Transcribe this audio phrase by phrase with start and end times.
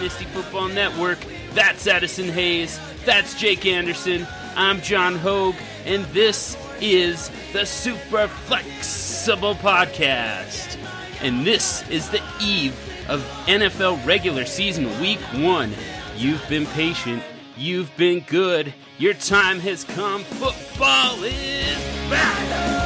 [0.00, 1.18] Dynasty Football Network.
[1.52, 2.80] That's Addison Hayes.
[3.04, 4.26] That's Jake Anderson.
[4.56, 10.78] I'm John Hogue, and this is the Super Flexible Podcast.
[11.20, 12.74] And this is the eve
[13.10, 15.74] of NFL regular season week one.
[16.16, 17.22] You've been patient,
[17.58, 20.24] you've been good, your time has come.
[20.24, 21.76] Football is
[22.08, 22.79] back!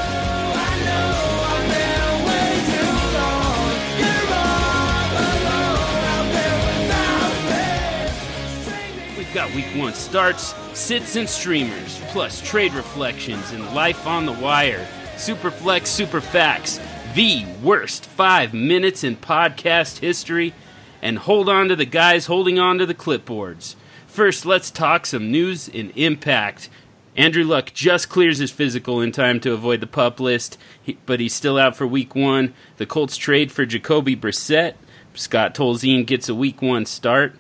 [9.34, 14.86] Got week one starts, sits and streamers, plus trade reflections and life on the wire.
[15.16, 16.78] Superflex Super Facts,
[17.16, 20.54] the worst five minutes in podcast history.
[21.02, 23.74] And hold on to the guys holding on to the clipboards.
[24.06, 26.70] First, let's talk some news and impact.
[27.16, 30.58] Andrew Luck just clears his physical in time to avoid the pup list,
[31.06, 32.54] but he's still out for week one.
[32.76, 34.74] The Colts trade for Jacoby Brissett.
[35.14, 37.34] Scott Tolzien gets a week one start.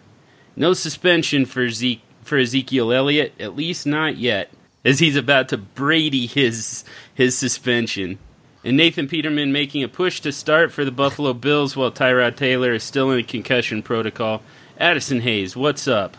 [0.56, 4.50] No suspension for Zeke for Ezekiel Elliott, at least not yet,
[4.84, 8.18] as he's about to Brady his his suspension.
[8.64, 12.72] And Nathan Peterman making a push to start for the Buffalo Bills while Tyrod Taylor
[12.72, 14.42] is still in a concussion protocol.
[14.78, 16.16] Addison Hayes, what's up?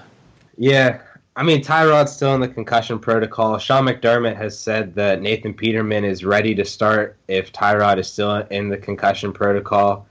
[0.57, 1.01] Yeah,
[1.35, 3.57] I mean Tyrod's still in the concussion protocol.
[3.57, 8.35] Sean McDermott has said that Nathan Peterman is ready to start if Tyrod is still
[8.35, 10.07] in the concussion protocol.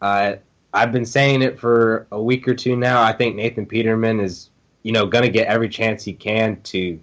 [0.00, 0.36] Uh,
[0.74, 3.00] I've been saying it for a week or two now.
[3.00, 4.50] I think Nathan Peterman is,
[4.82, 6.98] you know, going to get every chance he can to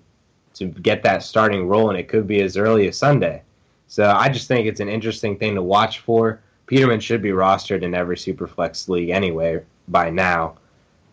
[0.56, 3.42] to get that starting role, and it could be as early as Sunday.
[3.88, 6.42] So I just think it's an interesting thing to watch for.
[6.68, 10.58] Peterman should be rostered in every Superflex league anyway by now,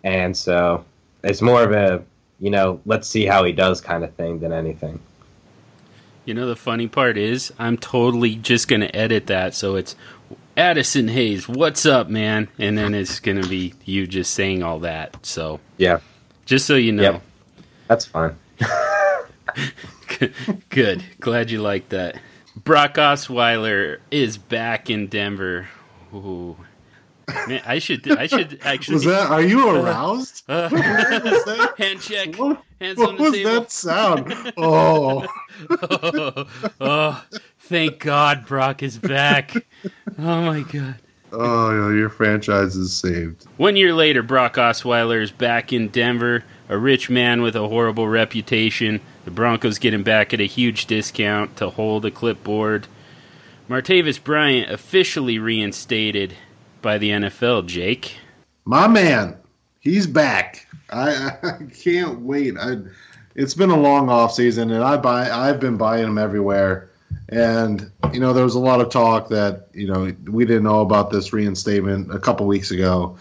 [0.02, 0.84] and so
[1.22, 2.02] it's more of a
[2.40, 4.98] you know let's see how he does kind of thing than anything.
[6.24, 9.94] You know the funny part is I'm totally just going to edit that so it's
[10.58, 12.48] Addison Hayes, what's up, man?
[12.58, 15.24] And then it's going to be you just saying all that.
[15.24, 16.00] So, Yeah,
[16.46, 17.02] just so you know.
[17.04, 17.22] Yep.
[17.86, 18.36] that's fine.
[20.70, 21.04] Good.
[21.20, 22.18] Glad you like that.
[22.56, 25.68] Brock Osweiler is back in Denver.
[26.12, 26.56] Ooh.
[27.46, 29.30] Man, I should I should actually Was that?
[29.30, 30.42] Are you aroused?
[30.48, 31.74] Uh, What was that?
[31.78, 32.34] hand check.
[32.36, 33.50] What, Hands on what the was table.
[33.60, 34.52] that sound?
[34.56, 35.26] Oh,
[35.70, 36.46] oh,
[36.80, 37.24] oh,
[37.68, 39.52] thank God Brock is back.
[40.18, 40.96] Oh my God.
[41.32, 43.44] oh, yeah, your franchise is saved.
[43.56, 48.08] One year later, Brock Osweiler is back in Denver, a rich man with a horrible
[48.08, 49.00] reputation.
[49.24, 52.88] The Broncos get him back at a huge discount to hold a clipboard.
[53.68, 56.34] Martavis Bryant officially reinstated
[56.80, 58.16] by the NFL, Jake.
[58.64, 59.36] My man,
[59.78, 60.66] he's back.
[60.90, 62.56] I, I can't wait.
[62.58, 62.78] I,
[63.34, 65.30] it's been a long off season, and I buy.
[65.30, 66.90] I've been buying him everywhere.
[67.30, 70.80] And you know, there was a lot of talk that you know we didn't know
[70.80, 73.18] about this reinstatement a couple weeks ago,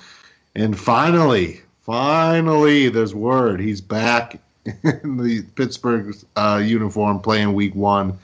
[0.55, 8.17] and finally, finally, there's word he's back in the Pittsburgh uh, uniform playing Week One,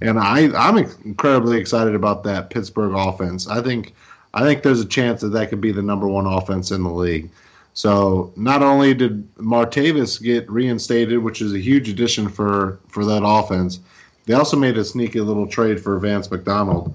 [0.00, 3.48] and I I'm incredibly excited about that Pittsburgh offense.
[3.48, 3.94] I think
[4.34, 6.90] I think there's a chance that that could be the number one offense in the
[6.90, 7.30] league.
[7.74, 13.22] So not only did Martavis get reinstated, which is a huge addition for for that
[13.24, 13.78] offense,
[14.28, 16.94] they also made a sneaky little trade for Vance McDonald.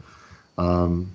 [0.60, 1.12] Um,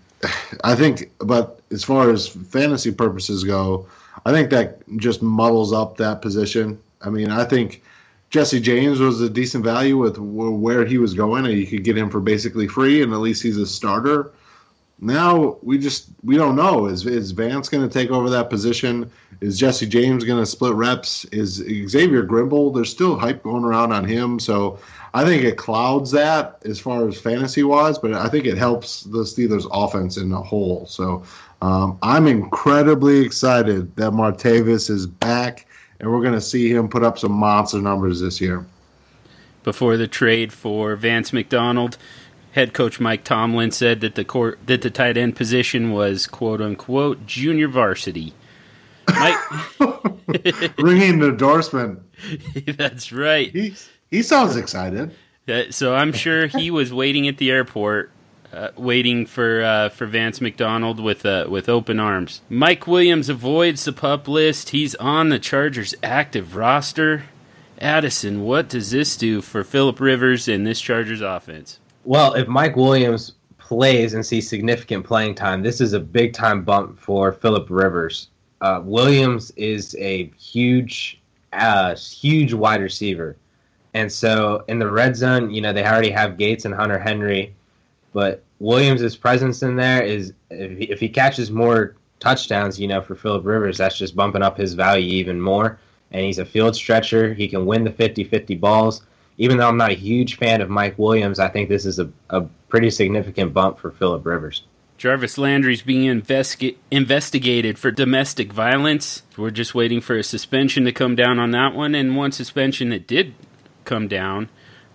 [0.64, 3.86] I think, but as far as fantasy purposes go,
[4.26, 6.76] I think that just muddles up that position.
[7.02, 7.84] I mean, I think
[8.30, 11.96] Jesse James was a decent value with where he was going, and you could get
[11.96, 14.32] him for basically free, and at least he's a starter.
[15.00, 16.86] Now we just we don't know.
[16.86, 19.10] Is is Vance going to take over that position?
[19.40, 21.24] Is Jesse James going to split reps?
[21.26, 21.56] Is
[21.88, 22.74] Xavier Grimble?
[22.74, 24.80] There's still hype going around on him, so
[25.14, 27.98] I think it clouds that as far as fantasy wise.
[27.98, 30.86] But I think it helps the Steelers' offense in a whole.
[30.86, 31.22] So
[31.62, 35.66] um, I'm incredibly excited that Martavis is back,
[36.00, 38.66] and we're going to see him put up some monster numbers this year.
[39.62, 41.98] Before the trade for Vance McDonald,
[42.52, 46.60] head coach Mike Tomlin said that the court, that the tight end position was quote
[46.60, 48.32] unquote junior varsity.
[49.08, 49.78] Mike,
[50.78, 52.00] Ringing the endorsement.
[52.76, 53.50] that's right.
[53.50, 53.74] He
[54.10, 55.14] he sounds excited.
[55.48, 58.10] Uh, so I'm sure he was waiting at the airport,
[58.52, 62.42] uh, waiting for uh, for Vance McDonald with uh, with open arms.
[62.48, 64.70] Mike Williams avoids the pup list.
[64.70, 67.24] He's on the Chargers' active roster.
[67.80, 71.78] Addison, what does this do for Philip Rivers and this Chargers offense?
[72.08, 76.64] Well, if Mike Williams plays and sees significant playing time, this is a big time
[76.64, 78.30] bump for Philip Rivers.
[78.62, 81.20] Uh, Williams is a huge,
[81.52, 83.36] uh, huge wide receiver,
[83.92, 87.54] and so in the red zone, you know they already have Gates and Hunter Henry,
[88.14, 93.02] but Williams' presence in there is if he, if he catches more touchdowns, you know,
[93.02, 95.78] for Philip Rivers, that's just bumping up his value even more.
[96.12, 97.34] And he's a field stretcher.
[97.34, 99.02] He can win the 50 50 balls.
[99.38, 102.10] Even though I'm not a huge fan of Mike Williams, I think this is a,
[102.28, 104.62] a pretty significant bump for Philip Rivers.
[104.98, 109.22] Jarvis Landry's being investi- investigated for domestic violence.
[109.36, 111.94] We're just waiting for a suspension to come down on that one.
[111.94, 113.34] And one suspension that did
[113.84, 114.48] come down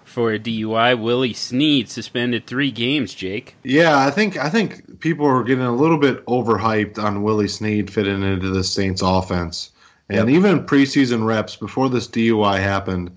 [0.03, 3.13] for a DUI, Willie Snead suspended three games.
[3.13, 3.55] Jake.
[3.63, 7.91] Yeah, I think I think people are getting a little bit overhyped on Willie Snead
[7.91, 9.71] fitting into the Saints offense,
[10.09, 10.35] and yep.
[10.35, 13.11] even preseason reps before this DUI happened.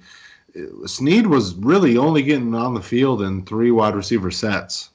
[0.87, 4.91] Snead was really only getting on the field in three wide receiver sets.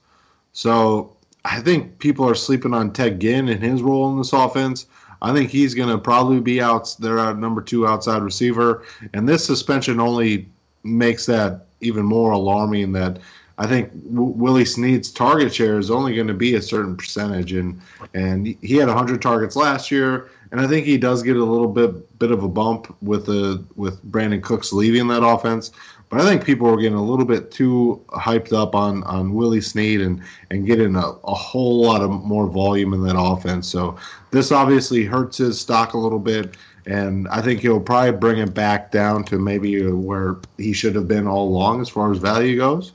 [0.53, 1.15] So
[1.45, 4.85] I think people are sleeping on Ted Ginn and his role in this offense.
[5.21, 8.83] I think he's going to probably be out there at uh, number two outside receiver,
[9.13, 10.49] and this suspension only
[10.83, 12.91] makes that even more alarming.
[12.93, 13.19] That
[13.61, 17.53] I think w- Willie Snead's target share is only going to be a certain percentage,
[17.53, 17.79] and
[18.15, 21.67] and he had 100 targets last year, and I think he does get a little
[21.67, 25.69] bit bit of a bump with the with Brandin Cooks leaving that offense.
[26.09, 29.61] But I think people are getting a little bit too hyped up on, on Willie
[29.61, 33.69] Snead and, and getting a, a whole lot of more volume in that offense.
[33.69, 33.95] So
[34.31, 36.57] this obviously hurts his stock a little bit.
[36.85, 41.07] And I think he'll probably bring it back down to maybe where he should have
[41.07, 42.91] been all along as far as value goes.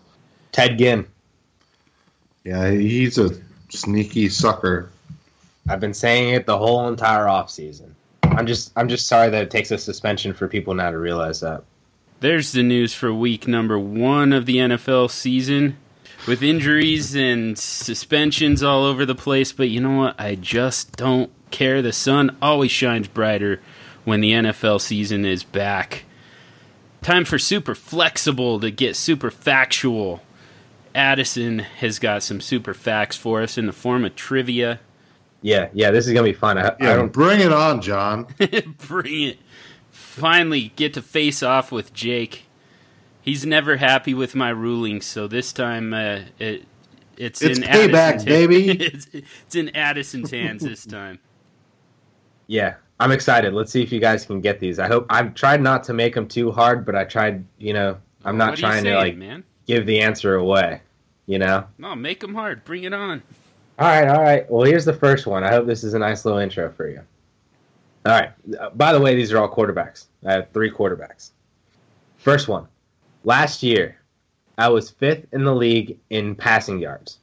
[0.57, 1.07] Ted Ginn.
[2.43, 3.29] Yeah, he's a
[3.69, 4.89] sneaky sucker.
[5.69, 7.91] I've been saying it the whole entire offseason.
[8.23, 11.41] I'm just I'm just sorry that it takes a suspension for people now to realize
[11.41, 11.63] that.
[12.21, 15.77] There's the news for week number one of the NFL season
[16.27, 19.53] with injuries and suspensions all over the place.
[19.53, 20.19] But you know what?
[20.19, 21.83] I just don't care.
[21.83, 23.61] The sun always shines brighter
[24.07, 26.05] when the NFL season is back.
[27.03, 30.23] Time for super flexible to get super factual.
[30.97, 34.81] Addison has got some super facts for us in the form of trivia.
[35.43, 36.59] Yeah, yeah, this is gonna be fun.
[36.59, 38.27] I, yeah, I don't bring it on, John.
[38.79, 39.39] bring it
[40.17, 42.45] finally get to face off with Jake.
[43.21, 46.65] He's never happy with my rulings, so this time uh, it,
[47.17, 48.71] it's, it's in payback, baby.
[48.81, 51.19] it's, it's in Addison's hands this time.
[52.47, 53.53] Yeah, I'm excited.
[53.53, 54.79] Let's see if you guys can get these.
[54.79, 57.45] I hope I've tried not to make them too hard, but I tried.
[57.59, 59.45] You know, I'm not trying saying, to like man?
[59.67, 60.81] give the answer away.
[61.27, 61.67] You know.
[61.79, 62.65] No, make them hard.
[62.65, 63.23] Bring it on.
[63.79, 64.51] All right, all right.
[64.51, 65.45] Well, here's the first one.
[65.45, 67.01] I hope this is a nice little intro for you.
[68.07, 68.31] All right.
[68.59, 70.07] Uh, by the way, these are all quarterbacks.
[70.25, 71.31] I have three quarterbacks.
[72.17, 72.69] First one.
[73.25, 74.01] Last year,
[74.57, 77.19] I was fifth in the league in passing yards.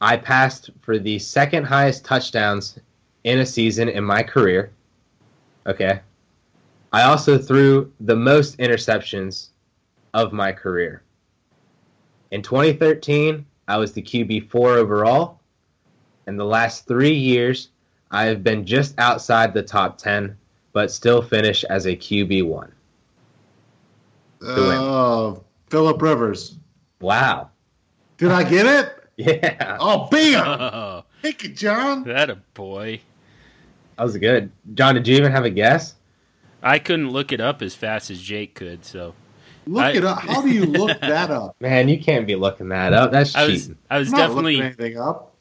[0.00, 2.78] I passed for the second highest touchdowns
[3.24, 4.72] in a season in my career.
[5.66, 6.00] Okay.
[6.92, 9.48] I also threw the most interceptions
[10.12, 11.02] of my career.
[12.30, 15.40] In 2013, I was the QB4 overall.
[16.26, 17.70] In the last three years,
[18.10, 20.36] I have been just outside the top 10,
[20.72, 22.70] but still finish as a QB1.
[24.42, 26.56] Oh, uh, Philip Rivers.
[27.00, 27.50] Wow.
[28.16, 28.96] Did I get it?
[29.16, 29.76] Yeah.
[29.78, 30.46] Oh, bam!
[30.46, 32.04] Oh, Thank you, John.
[32.04, 33.00] That a boy.
[33.98, 34.50] That was good.
[34.72, 35.94] John, did you even have a guess?
[36.62, 39.14] I couldn't look it up as fast as Jake could, so.
[39.70, 40.18] Look I, it up.
[40.18, 41.54] How do you look that up?
[41.60, 43.12] Man, you can't be looking that up.
[43.12, 43.68] That's I cheating.
[43.68, 45.36] Was, I was definitely anything up.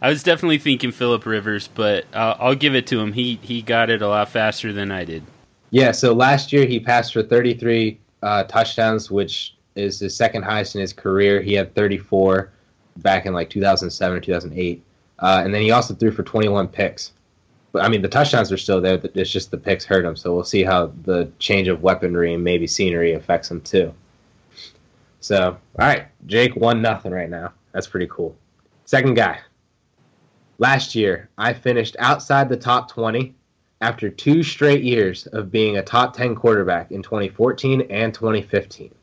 [0.00, 3.12] I was definitely thinking Philip Rivers, but uh, I'll give it to him.
[3.12, 5.22] He he got it a lot faster than I did.
[5.70, 5.92] Yeah.
[5.92, 10.80] So last year he passed for 33 uh, touchdowns, which is his second highest in
[10.80, 11.42] his career.
[11.42, 12.50] He had 34
[12.98, 14.82] back in like 2007 or 2008,
[15.18, 17.12] uh, and then he also threw for 21 picks.
[17.76, 18.98] But I mean, the touchdowns are still there.
[19.14, 20.16] It's just the picks hurt him.
[20.16, 23.92] So we'll see how the change of weaponry and maybe scenery affects him too.
[25.20, 27.52] So all right, Jake one nothing right now.
[27.72, 28.34] That's pretty cool.
[28.86, 29.40] Second guy,
[30.58, 33.34] Last year, I finished outside the top 20
[33.82, 38.94] after two straight years of being a top 10 quarterback in 2014 and 2015.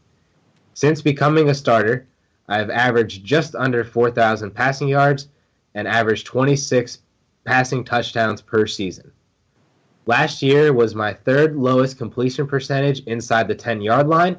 [0.74, 2.08] Since becoming a starter,
[2.48, 5.28] I have averaged just under 4,000 passing yards
[5.76, 7.03] and averaged 26
[7.46, 9.12] passing touchdowns per season.
[10.06, 14.38] Last year was my third lowest completion percentage inside the 10 yard line,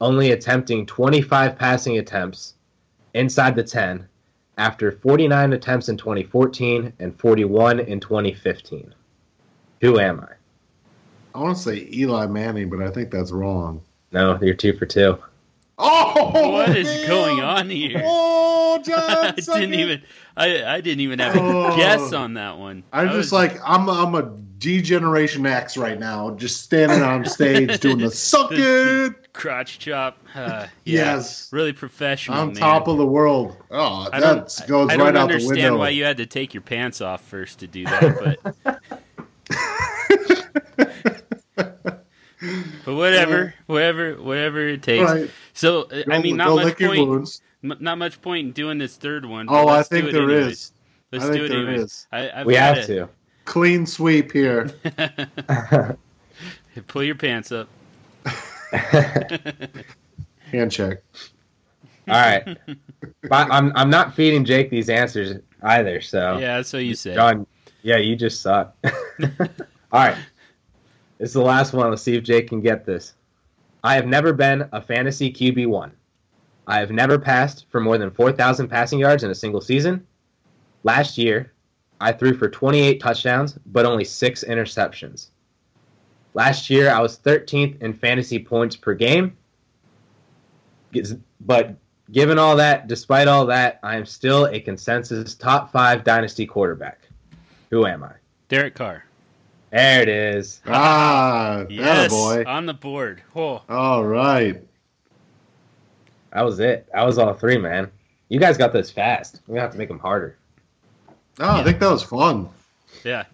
[0.00, 2.54] only attempting 25 passing attempts
[3.14, 4.08] inside the 10
[4.58, 8.94] after 49 attempts in 2014 and 41 in 2015.
[9.80, 10.32] Who am I?
[11.34, 13.82] I want to say Eli Manning, but I think that's wrong.
[14.12, 15.18] No, you're two for two.
[15.78, 17.06] Oh, What is man.
[17.08, 18.02] going on here?
[18.04, 20.02] Oh, John, I didn't even.
[20.36, 21.76] I, I didn't even have a Oh.
[21.76, 22.84] guess on that one.
[22.92, 23.88] I'm I just was- like I'm.
[23.88, 29.32] I'm a D-Generation X right now, just standing on stage doing the suck it.
[29.32, 30.18] crotch chop.
[30.36, 32.38] Uh, yeah, Yes, really professional.
[32.38, 33.56] on top of the world.
[33.72, 35.78] Oh, that goes I right out the understand window.
[35.78, 38.78] why you had to take your pants off first to do that, but
[42.84, 45.10] but whatever, whatever, whatever it takes.
[45.10, 45.30] Right.
[45.54, 47.08] So uh, I mean, not much point.
[47.08, 47.42] wounds.
[47.62, 49.46] Not much point in doing this third one.
[49.46, 50.52] but Oh, I let's do think it there anyways.
[50.52, 50.72] is.
[51.12, 51.82] Let's I do think it there anyways.
[51.84, 52.06] is.
[52.10, 52.86] I, I've we have it.
[52.86, 53.08] to.
[53.44, 54.70] Clean sweep here.
[56.88, 57.68] Pull your pants up.
[60.50, 61.02] Hand check.
[62.08, 62.58] All right.
[63.28, 66.00] But I'm I'm not feeding Jake these answers either.
[66.00, 67.14] So Yeah, that's what you said.
[67.14, 67.46] John,
[67.82, 68.74] yeah, you just suck.
[68.84, 69.48] All
[69.92, 70.16] right.
[71.18, 71.90] it's the last one.
[71.90, 73.14] Let's see if Jake can get this.
[73.84, 75.92] I have never been a fantasy QB one.
[76.66, 80.06] I have never passed for more than 4,000 passing yards in a single season.
[80.84, 81.52] Last year,
[82.00, 85.30] I threw for 28 touchdowns, but only six interceptions.
[86.34, 89.36] Last year, I was 13th in fantasy points per game.
[91.40, 91.76] But
[92.10, 97.08] given all that, despite all that, I am still a consensus top five dynasty quarterback.
[97.70, 98.12] Who am I?
[98.48, 99.04] Derek Carr.
[99.72, 100.60] There it is.
[100.66, 102.44] Ah, Yes, boy.
[102.46, 103.22] on the board.
[103.34, 104.62] Oh, All right.
[106.32, 106.86] That was it.
[106.92, 107.90] That was all three, man.
[108.28, 109.40] You guys got this fast.
[109.46, 110.36] We're gonna have to make them harder.
[111.40, 112.48] Oh, I think that was fun.
[113.04, 113.24] yeah.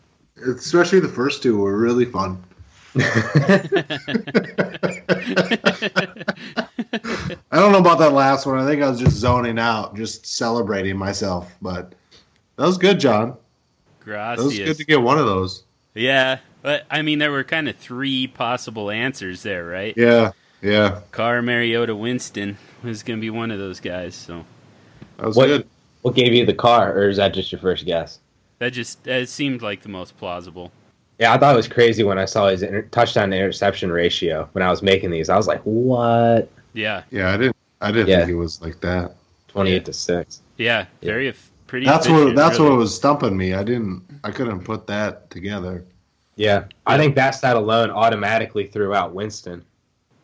[0.46, 2.42] Especially the first two were really fun.
[7.50, 8.58] I don't know about that last one.
[8.58, 11.52] I think I was just zoning out, just celebrating myself.
[11.60, 11.94] But
[12.56, 13.36] that was good, John.
[14.00, 14.38] Gracias.
[14.38, 15.64] That was good to get one of those.
[15.94, 19.94] Yeah, but I mean, there were kind of three possible answers there, right?
[19.96, 24.14] Yeah, yeah, Carr Mariota, Winston was going to be one of those guys.
[24.14, 24.44] So
[25.16, 25.66] that was What- good.
[26.02, 28.20] what gave you the Carr, or is that just your first guess?
[28.60, 30.72] that just that seemed like the most plausible.
[31.20, 34.48] Yeah, I thought it was crazy when I saw his inter- touchdown to interception ratio
[34.52, 35.28] when I was making these.
[35.28, 36.48] I was like, "What?
[36.74, 37.56] Yeah, Yeah, I didn't.
[37.80, 38.18] I didn't Yeah.
[38.20, 39.14] think it was like that.
[39.48, 39.82] Twenty-eight Yeah.
[39.84, 40.42] to six.
[40.56, 41.86] yeah, very eff- pretty.
[41.86, 42.34] That's what.
[42.36, 42.70] That's really.
[42.70, 43.54] what was stumping me.
[43.54, 44.02] I didn't.
[44.24, 45.84] I couldn't put that together.
[46.36, 49.64] Yeah, I think that stat alone automatically threw out Winston.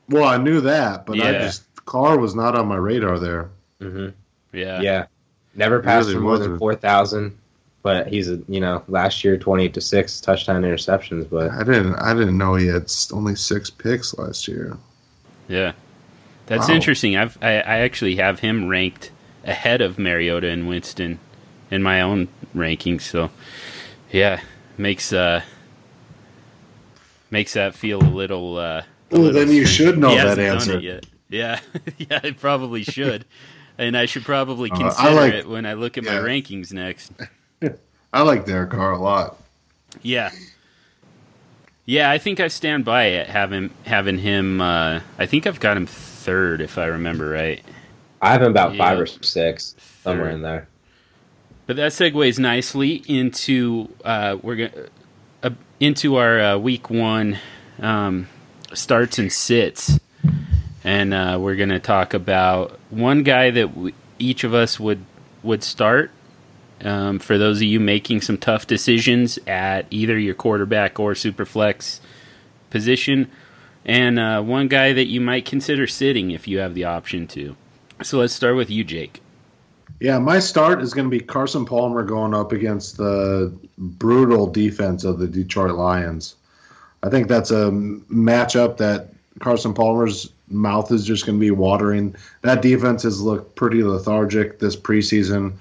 [0.09, 3.51] Well, I knew that, but I just Carr was not on my radar there.
[3.81, 4.09] hmm
[4.53, 5.07] Yeah, Yeah,
[5.55, 6.59] never passed really for more than wasn't.
[6.59, 7.37] four thousand.
[7.83, 11.29] But he's a you know last year twenty-eight to six touchdown interceptions.
[11.29, 11.95] But I didn't.
[11.97, 14.77] I didn't know he had only six picks last year.
[15.49, 15.73] yeah.
[16.47, 16.75] That's Wow.
[16.75, 17.17] interesting.
[17.17, 19.11] I've I, I actually have him ranked
[19.45, 21.19] ahead of Mariota and Winston
[21.71, 23.01] in my own rankings.
[23.03, 23.31] So
[24.15, 24.41] yeah,
[24.79, 25.43] makes uh
[27.31, 28.57] makes that feel a little.
[28.57, 29.91] Uh, a Well, little then you strange.
[29.93, 30.79] should know He that answer.
[30.79, 31.05] yet.
[31.29, 31.59] Yeah,
[31.99, 33.25] yeah, I probably should,
[33.77, 37.13] and I should probably Uh, consider like- it when I look at my rankings next.
[38.13, 39.37] I like their car a lot.
[40.03, 40.31] Yeah.
[41.87, 45.77] Yeah, I think I stand by it having having him uh I think I've got
[45.77, 47.63] him third if I remember right.
[48.23, 50.35] I have him about five or six somewhere Third.
[50.35, 50.69] in there.
[51.67, 54.73] But that segues nicely into uh we're going
[55.43, 57.39] uh, into our uh, week 1
[57.81, 58.29] um
[58.73, 59.99] starts and sits.
[60.83, 65.05] And uh we're going to talk about one guy that we, each of us would
[65.43, 66.11] would start
[66.83, 71.45] um, for those of you making some tough decisions at either your quarterback or super
[71.45, 72.01] flex
[72.71, 73.31] position,
[73.85, 77.57] and uh, one guy that you might consider sitting if you have the option to.
[78.03, 79.21] So let's start with you, Jake.
[80.05, 85.03] Yeah, my start is going to be Carson Palmer going up against the brutal defense
[85.03, 86.35] of the Detroit Lions.
[87.03, 92.15] I think that's a matchup that Carson Palmer's mouth is just going to be watering.
[92.43, 95.55] That defense has looked pretty lethargic this preseason.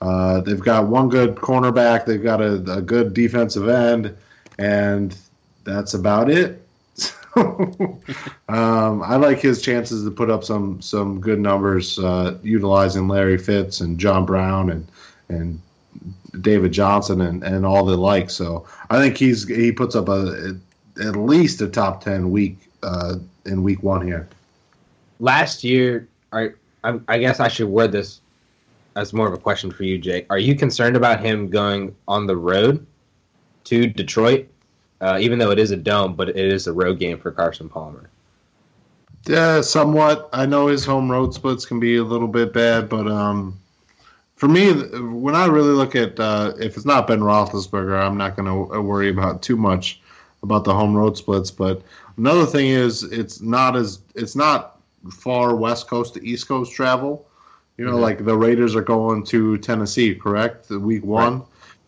[0.00, 4.12] Uh, they've got one good cornerback, they've got a, a good defensive end,
[4.58, 5.16] and
[5.62, 6.63] that's about it.
[8.48, 13.38] um, I like his chances to put up some some good numbers uh, utilizing Larry
[13.38, 14.86] Fitz and John Brown and
[15.28, 15.60] and
[16.40, 18.30] David Johnson and, and all the like.
[18.30, 20.56] So I think he's he puts up a,
[21.00, 24.28] at least a top ten week uh, in week one here.
[25.20, 26.50] Last year, I,
[26.82, 28.20] I I guess I should word this
[28.96, 30.26] as more of a question for you, Jake.
[30.30, 32.86] Are you concerned about him going on the road
[33.64, 34.48] to Detroit,
[35.04, 37.68] uh, even though it is a dome, but it is a road game for Carson
[37.68, 38.08] Palmer?
[39.26, 40.28] Yeah, somewhat.
[40.32, 43.58] I know his home road splits can be a little bit bad, but um,
[44.36, 48.36] for me, when I really look at uh, if it's not Ben Roethlisberger, I'm not
[48.36, 50.00] going to worry about too much
[50.42, 51.50] about the home road splits.
[51.50, 51.82] But
[52.18, 54.78] another thing is, it's not as it's not
[55.10, 57.26] far West Coast to East Coast travel.
[57.78, 58.00] You know, Mhm.
[58.02, 60.68] like the Raiders are going to Tennessee, correct?
[60.68, 61.42] The week one.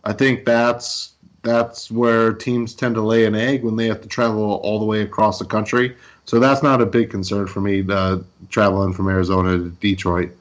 [0.04, 1.12] I think that's
[1.46, 4.84] that's where teams tend to lay an egg when they have to travel all the
[4.84, 5.96] way across the country.
[6.24, 7.84] So that's not a big concern for me.
[7.88, 8.18] Uh,
[8.50, 10.32] traveling from Arizona to Detroit.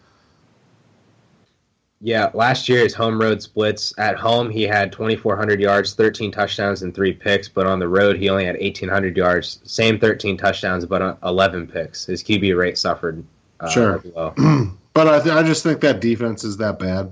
[2.01, 3.93] Yeah, last year his home road splits.
[3.97, 7.47] At home, he had 2,400 yards, 13 touchdowns, and three picks.
[7.47, 11.67] But on the road, he only had 1,800 yards, same 13 touchdowns, but uh, 11
[11.67, 12.05] picks.
[12.05, 13.23] His QB rate suffered.
[13.59, 14.03] Uh, Sure.
[14.13, 14.33] well.
[14.95, 17.11] But I, th- I just think that defense is that bad,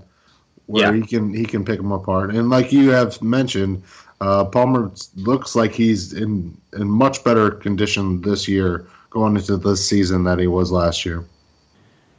[0.68, 1.02] where Yeah.
[1.02, 2.34] he can he can pick them apart.
[2.34, 3.84] And like you have mentioned,
[4.22, 9.88] uh, Palmer looks like he's in in much better condition this year going into this
[9.88, 11.24] season than he was last year.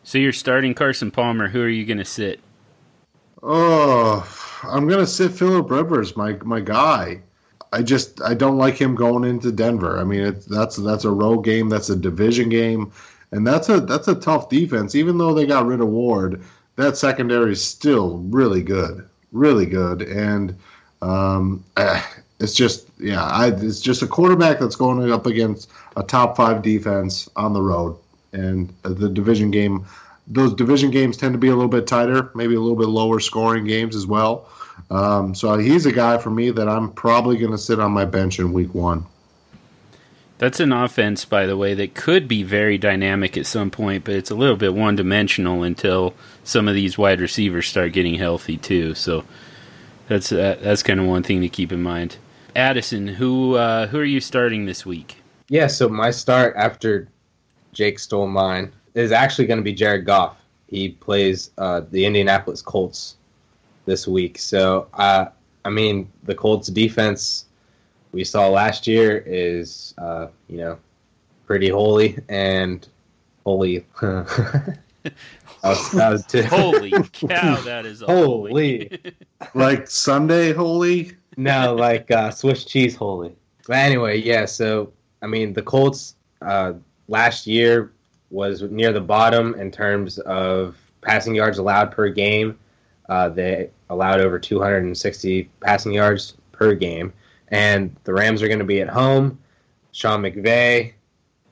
[0.03, 1.49] So you're starting Carson Palmer.
[1.49, 2.41] Who are you going to sit?
[3.43, 4.27] Oh,
[4.63, 7.21] I'm gonna sit Philip Rivers, my my guy.
[7.73, 9.99] I just I don't like him going into Denver.
[9.99, 12.93] I mean, it's, that's that's a road game, that's a division game,
[13.33, 14.95] and that's a that's a tough defense.
[14.95, 16.43] Even though they got rid of Ward,
[16.77, 20.57] that secondary is still really good, really good, and
[21.03, 21.65] um,
[22.41, 26.63] it's just yeah, I, it's just a quarterback that's going up against a top five
[26.63, 27.97] defense on the road,
[28.33, 29.87] and the division game
[30.27, 33.21] those division games tend to be a little bit tighter, maybe a little bit lower
[33.21, 34.49] scoring games as well.
[34.91, 38.05] Um, so he's a guy for me that I'm probably going to sit on my
[38.05, 39.07] bench in week one.
[40.39, 44.15] That's an offense, by the way, that could be very dynamic at some point, but
[44.15, 48.57] it's a little bit one dimensional until some of these wide receivers start getting healthy
[48.57, 48.95] too.
[48.95, 49.25] So
[50.09, 52.17] that's uh, that's kind of one thing to keep in mind.
[52.57, 55.23] Addison, who uh, who are you starting this week?
[55.49, 57.09] Yeah, so my start after
[57.73, 60.37] Jake stole mine is actually going to be Jared Goff.
[60.69, 63.17] He plays uh, the Indianapolis Colts
[63.85, 64.39] this week.
[64.39, 65.27] So, uh,
[65.65, 67.47] I mean, the Colts defense
[68.15, 70.79] we saw last year is, uh, you know,
[71.47, 72.87] pretty holy and
[73.45, 73.85] holy.
[74.01, 74.79] that
[75.63, 76.43] was, that was too.
[76.45, 78.91] Holy cow, that is a Holy.
[79.55, 81.13] Like Sunday, holy.
[81.37, 83.37] no, like uh, Swiss cheese holy.
[83.69, 84.47] But anyway, yeah.
[84.47, 86.73] So I mean, the Colts uh,
[87.09, 87.93] last year
[88.31, 92.59] was near the bottom in terms of passing yards allowed per game.
[93.09, 97.13] Uh, they allowed over 260 passing yards per game,
[97.55, 99.39] and the Rams are going to be at home.
[99.93, 100.93] Sean McVay,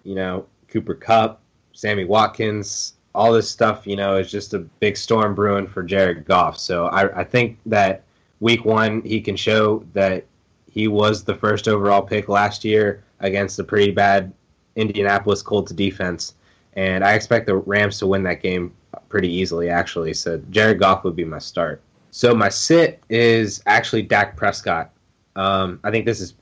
[0.03, 1.41] you know, Cooper Kupp,
[1.73, 6.25] Sammy Watkins, all this stuff, you know, is just a big storm brewing for Jared
[6.25, 6.59] Goff.
[6.59, 8.03] So I, I think that
[8.41, 10.25] week one, he can show that
[10.69, 14.33] he was the first overall pick last year against a pretty bad
[14.75, 16.35] Indianapolis Colts defense.
[16.73, 18.75] And I expect the Rams to win that game
[19.09, 20.15] pretty easily, actually.
[20.15, 21.83] So Jared Goff would be my start.
[22.11, 24.92] So my sit is actually Dak Prescott.
[25.37, 26.35] Um, I think this is,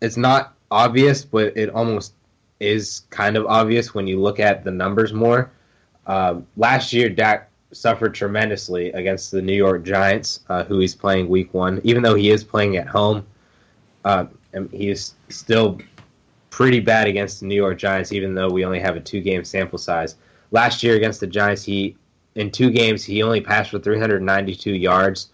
[0.00, 2.14] it's not obvious, but it almost
[2.60, 5.50] is kind of obvious when you look at the numbers more.
[6.06, 11.28] Uh, last year, Dak suffered tremendously against the New York Giants, uh, who he's playing
[11.28, 11.80] week one.
[11.84, 13.26] Even though he is playing at home,
[14.04, 14.26] uh,
[14.70, 15.78] he is still
[16.50, 19.44] pretty bad against the New York Giants, even though we only have a two game
[19.44, 20.16] sample size.
[20.52, 21.96] Last year against the Giants, he
[22.36, 25.30] in two games he only passed for 392 yards,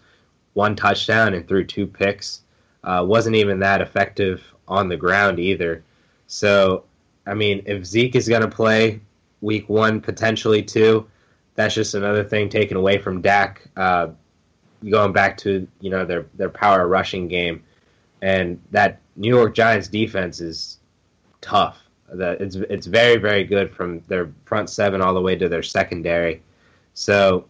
[0.53, 2.41] one touchdown, and threw two picks.
[2.83, 5.83] Uh, wasn't even that effective on the ground either.
[6.27, 6.85] So,
[7.27, 9.01] I mean, if Zeke is going to play
[9.41, 11.07] week one, potentially two,
[11.55, 13.61] that's just another thing taken away from Dak.
[13.75, 14.09] Uh,
[14.89, 17.63] going back to you know their their power rushing game,
[18.21, 20.79] and that New York Giants defense is
[21.41, 21.79] tough.
[22.11, 25.63] That it's it's very very good from their front seven all the way to their
[25.63, 26.41] secondary.
[26.93, 27.45] So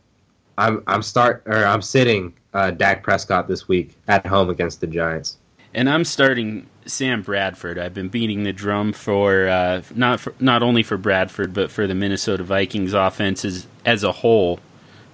[0.62, 4.88] I'm I'm start or I'm sitting uh, Dak Prescott this week at home against the
[4.88, 5.38] Giants.
[5.74, 7.80] And I'm starting Sam Bradford.
[7.80, 11.88] I've been beating the drum for uh, not for, not only for Bradford but for
[11.88, 14.60] the Minnesota Vikings offenses as a whole,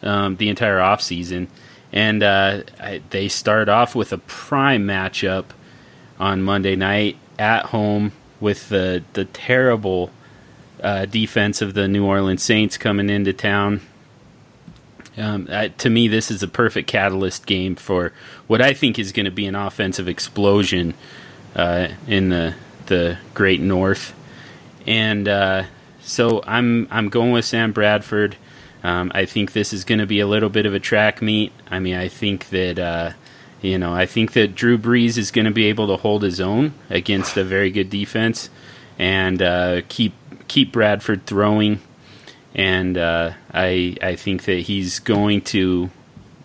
[0.02, 1.48] um, the entire offseason.
[1.94, 5.46] And uh, I, they start off with a prime matchup
[6.20, 10.12] on Monday night at home with the the terrible
[10.84, 13.80] uh, defense of the New Orleans Saints coming into town.
[15.18, 18.14] Um, to me, this is a perfect catalyst game for
[18.46, 20.94] what I think is going to be an offensive explosion
[21.56, 24.14] uh, in the the Great North,
[24.86, 25.64] and uh,
[26.02, 28.38] so I'm I'm going with Sam Bradford.
[28.84, 31.52] Um, I think this is going to be a little bit of a track meet.
[31.70, 33.12] I mean, I think that uh,
[33.62, 36.40] you know, I think that Drew Brees is going to be able to hold his
[36.40, 38.50] own against a very good defense
[39.00, 40.14] and uh, keep
[40.48, 41.80] keep Bradford throwing
[42.56, 45.90] and uh, I I think that he's going to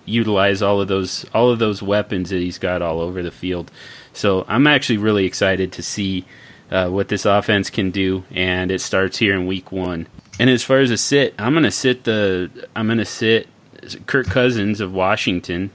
[0.05, 3.71] utilize all of those all of those weapons that he's got all over the field.
[4.13, 6.25] So I'm actually really excited to see
[6.71, 10.07] uh, what this offense can do, and it starts here in Week One.
[10.39, 13.49] And as far as a sit, I'm gonna sit the I'm gonna sit
[14.07, 15.71] Kirk Cousins of Washington.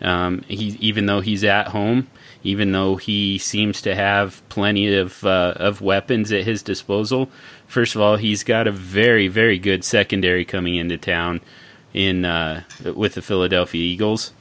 [0.00, 2.08] Um, he even though he's at home,
[2.42, 7.30] even though he seems to have plenty of uh, of weapons at his disposal.
[7.66, 11.40] First of all, he's got a very very good secondary coming into town
[11.92, 12.62] in uh,
[12.94, 14.32] with the Philadelphia Eagles,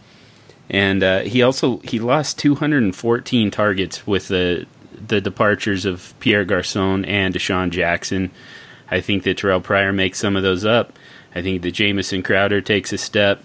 [0.69, 4.65] and uh, he also he lost 214 targets with the
[5.07, 8.31] the departures of Pierre Garcon and DeSean Jackson.
[8.91, 10.93] I think that Terrell Pryor makes some of those up.
[11.33, 13.43] I think that Jamison Crowder takes a step.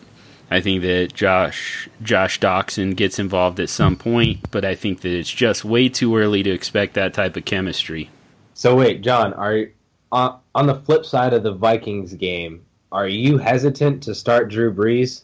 [0.55, 5.13] I think that Josh Josh Doctson gets involved at some point, but I think that
[5.13, 8.09] it's just way too early to expect that type of chemistry.
[8.55, 9.67] So wait, John, are
[10.13, 14.73] on on the flip side of the Vikings game, are you hesitant to start Drew
[14.73, 15.23] Brees,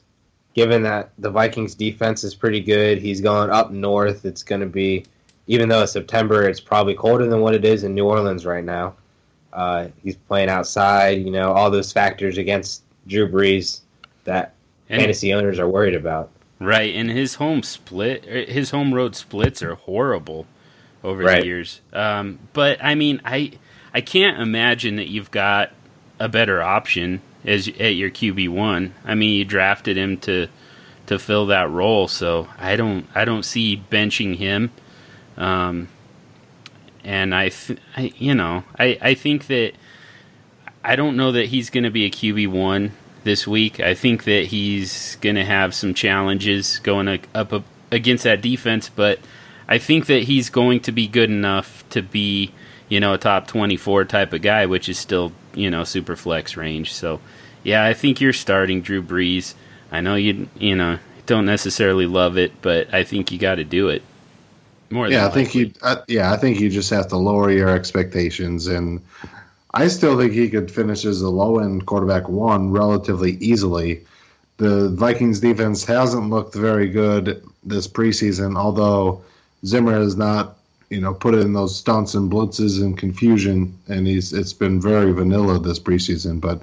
[0.55, 2.99] given that the Vikings defense is pretty good?
[2.99, 4.25] He's going up north.
[4.25, 5.05] It's going to be,
[5.47, 8.65] even though it's September, it's probably colder than what it is in New Orleans right
[8.65, 8.95] now.
[9.53, 11.23] Uh, he's playing outside.
[11.23, 13.83] You know, all those factors against Drew Brees
[14.25, 14.55] that
[14.91, 16.31] and, fantasy owners are worried about.
[16.59, 20.47] Right, and his home split, his home road splits are horrible
[21.03, 21.41] over right.
[21.41, 21.81] the years.
[21.93, 23.53] Um, but I mean, I
[23.95, 25.71] I can't imagine that you've got
[26.19, 28.95] a better option as at your QB one.
[29.05, 30.49] I mean, you drafted him to
[31.07, 34.71] to fill that role, so I don't I don't see benching him.
[35.37, 35.89] Um,
[37.03, 39.73] and I, th- I, you know, I I think that
[40.85, 42.93] I don't know that he's going to be a QB one
[43.25, 43.81] this week.
[43.81, 49.19] I think that he's going to have some challenges going up, against that defense, but
[49.69, 52.53] I think that he's going to be good enough to be,
[52.89, 56.57] you know, a top 24 type of guy, which is still, you know, super flex
[56.57, 56.93] range.
[56.93, 57.21] So,
[57.63, 59.55] yeah, I think you're starting Drew Brees.
[59.93, 63.65] I know you, you know, don't necessarily love it, but I think you got to
[63.65, 64.03] do it.
[64.91, 65.73] More yeah, I think you.
[66.09, 69.01] yeah, I think you just have to lower your expectations and
[69.73, 74.05] I still think he could finish as a low end quarterback one relatively easily.
[74.57, 79.23] The Vikings defense hasn't looked very good this preseason, although
[79.65, 80.57] Zimmer has not,
[80.91, 85.13] you know, put in those stunts and blitzes and confusion, and he's it's been very
[85.13, 86.41] vanilla this preseason.
[86.41, 86.63] But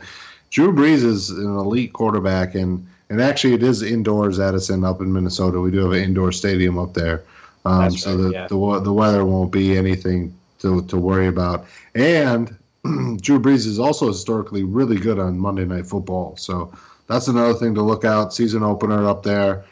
[0.50, 5.14] Drew Brees is an elite quarterback, and and actually it is indoors, Addison, up in
[5.14, 5.62] Minnesota.
[5.62, 7.24] We do have an indoor stadium up there,
[7.64, 8.48] um, so right, the, yeah.
[8.48, 11.66] the the weather won't be anything to to worry about.
[11.96, 12.56] And
[13.22, 16.36] Drew Brees is also historically really good on Monday Night Football.
[16.38, 16.72] So
[17.08, 18.34] that's another thing to look out.
[18.34, 19.66] Season opener up there.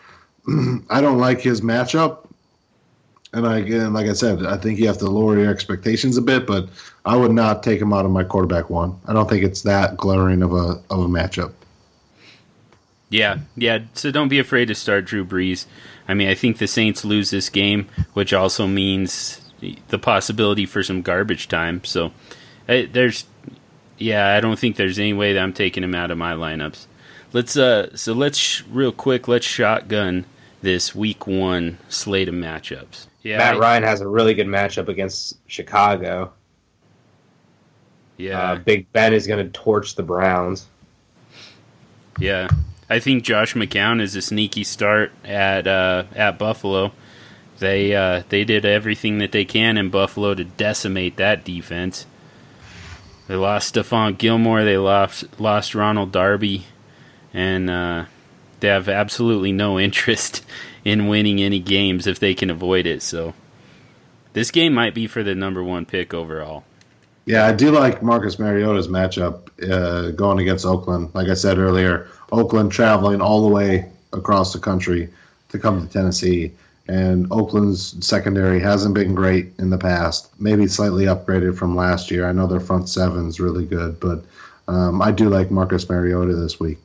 [0.90, 2.28] I don't like his matchup.
[3.34, 6.22] And I, again, like I said, I think you have to lower your expectations a
[6.22, 6.70] bit, but
[7.06, 8.98] I would not take him out of my quarterback one.
[9.08, 11.52] I don't think it's that glaring of a of a matchup.
[13.10, 13.80] Yeah, yeah.
[13.94, 15.66] So don't be afraid to start Drew Brees.
[16.08, 19.42] I mean, I think the Saints lose this game, which also means
[19.90, 21.84] the possibility for some garbage time.
[21.84, 22.12] So
[22.68, 23.26] I, there's,
[23.98, 26.86] yeah, I don't think there's any way that I'm taking him out of my lineups.
[27.34, 30.26] Let's uh, so let's sh- real quick, let's shotgun
[30.62, 33.08] this week one slate of matchups.
[33.24, 36.32] Yeah, Matt I, Ryan has a really good matchup against Chicago.
[38.18, 40.68] Yeah, uh, Big Ben is going to torch the Browns.
[42.20, 42.48] Yeah,
[42.90, 46.94] I think Josh McCown is a sneaky start at uh, at Buffalo.
[47.60, 52.06] They uh, they did everything that they can in Buffalo to decimate that defense.
[53.28, 54.64] They lost Stephon Gilmore.
[54.64, 56.66] They lost lost Ronald Darby,
[57.34, 58.06] and uh,
[58.60, 60.46] they have absolutely no interest
[60.84, 63.02] in winning any games if they can avoid it.
[63.02, 63.34] So
[64.34, 66.64] this game might be for the number one pick overall.
[67.26, 71.10] Yeah, I do like Marcus Mariota's matchup uh, going against Oakland.
[71.16, 75.10] Like I said earlier, Oakland traveling all the way across the country
[75.50, 76.52] to come to Tennessee.
[76.88, 80.30] And Oakland's secondary hasn't been great in the past.
[80.40, 82.28] Maybe slightly upgraded from last year.
[82.28, 84.24] I know their front seven is really good, but
[84.68, 86.78] um, I do like Marcus Mariota this week.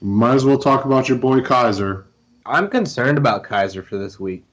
[0.00, 2.04] Might as well talk about your boy Kizer.
[2.46, 4.44] I'm concerned about Kizer for this week,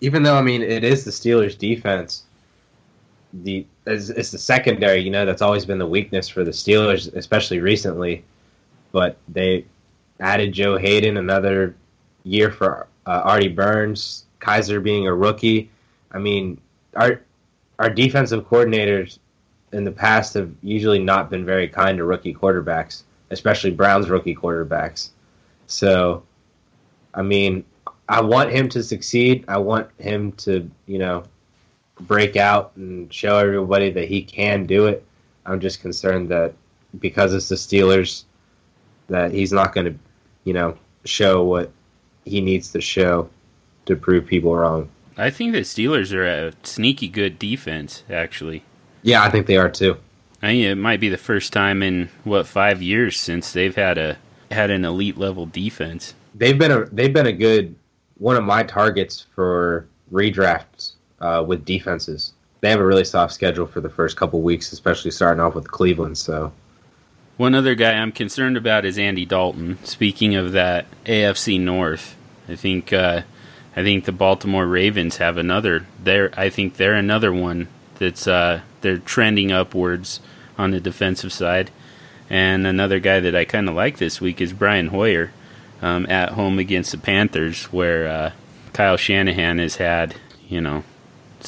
[0.00, 2.24] even though I mean it is the Steelers' defense.
[3.32, 7.14] The it's, it's the secondary, you know, that's always been the weakness for the Steelers,
[7.14, 8.24] especially recently.
[8.90, 9.66] But they
[10.18, 11.76] added Joe Haden, another
[12.24, 15.70] year for uh, Artie Burns, Kizer being a rookie.
[16.12, 16.60] I mean,
[16.94, 17.22] our
[17.78, 19.18] our defensive coordinators
[19.72, 24.34] in the past have usually not been very kind to rookie quarterbacks, especially Browns rookie
[24.34, 25.10] quarterbacks.
[25.68, 26.22] So,
[27.14, 27.64] I mean,
[28.08, 29.44] I want him to succeed.
[29.48, 31.24] I want him to, you know,
[32.00, 35.04] break out and show everybody that he can do it.
[35.46, 36.52] I'm just concerned that
[36.98, 38.24] because it's the Steelers,
[39.08, 39.98] that he's not going to,
[40.44, 41.70] you know, show what
[42.28, 43.28] he needs to show
[43.86, 44.88] to prove people wrong.
[45.16, 48.62] I think the Steelers are a sneaky good defense, actually.
[49.02, 49.96] Yeah, I think they are too.
[50.40, 53.98] I mean, it might be the first time in what five years since they've had
[53.98, 54.18] a
[54.50, 56.14] had an elite level defense.
[56.34, 57.74] They've been a they've been a good
[58.18, 62.32] one of my targets for redrafts uh, with defenses.
[62.60, 65.70] They have a really soft schedule for the first couple weeks, especially starting off with
[65.70, 66.18] Cleveland.
[66.18, 66.52] So,
[67.36, 69.78] one other guy I'm concerned about is Andy Dalton.
[69.84, 72.16] Speaking of that AFC North,
[72.48, 73.22] I think uh,
[73.76, 75.86] I think the Baltimore Ravens have another.
[76.02, 80.20] They're I think they're another one that's uh, they're trending upwards
[80.56, 81.70] on the defensive side.
[82.30, 85.32] And another guy that I kind of like this week is Brian Hoyer
[85.80, 88.32] um, at home against the Panthers, where uh,
[88.72, 90.16] Kyle Shanahan has had
[90.48, 90.84] you know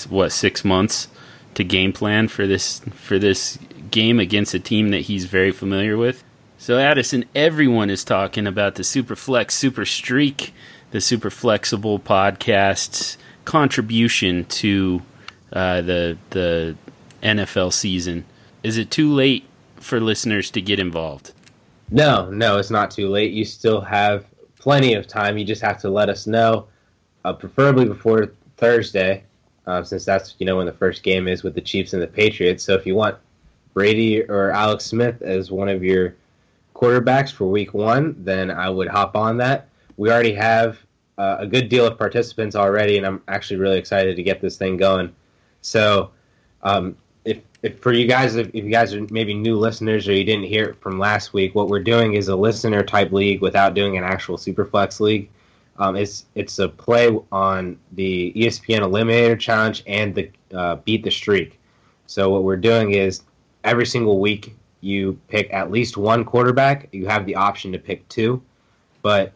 [0.09, 1.09] what six months
[1.55, 3.59] to game plan for this for this
[3.91, 6.23] game against a team that he's very familiar with.
[6.59, 10.53] So Addison, everyone is talking about the Super Flex Super Streak,
[10.91, 15.03] the Super Flexible podcast's contribution to
[15.53, 16.77] uh, the the
[17.23, 18.25] NFL season.
[18.63, 19.45] Is it too late
[19.77, 21.33] for listeners to get involved?
[21.91, 23.33] No, no, it's not too late.
[23.33, 24.27] You still have
[24.59, 25.39] plenty of time.
[25.39, 26.67] You just have to let us know,
[27.25, 29.25] uh, preferably before Thursday,
[29.67, 32.07] uh, since that's you know when the first game is with the Chiefs and the
[32.07, 32.63] Patriots.
[32.65, 33.17] So if you want
[33.75, 36.15] Brady or Alex Smith as one of your
[36.75, 39.69] quarterbacks for Week One, then I would hop on that.
[40.01, 40.79] We already have
[41.19, 44.57] uh, a good deal of participants already, and I'm actually really excited to get this
[44.57, 45.15] thing going.
[45.61, 46.13] So
[46.63, 50.15] um, if, if for you guys, if, if, you guys are maybe new listeners or
[50.15, 53.43] you didn't hear it from last week, what we're doing is a listener type league
[53.43, 55.29] without doing an actual Superflex league.
[55.77, 61.11] Um, it's it's a play on the ESPN Eliminator Challenge and the uh, Beat the
[61.11, 61.61] Streak.
[62.07, 63.25] So what we're doing is
[63.65, 66.89] every single week you pick at least one quarterback.
[66.93, 68.43] You have the option to pick two,
[69.03, 69.35] but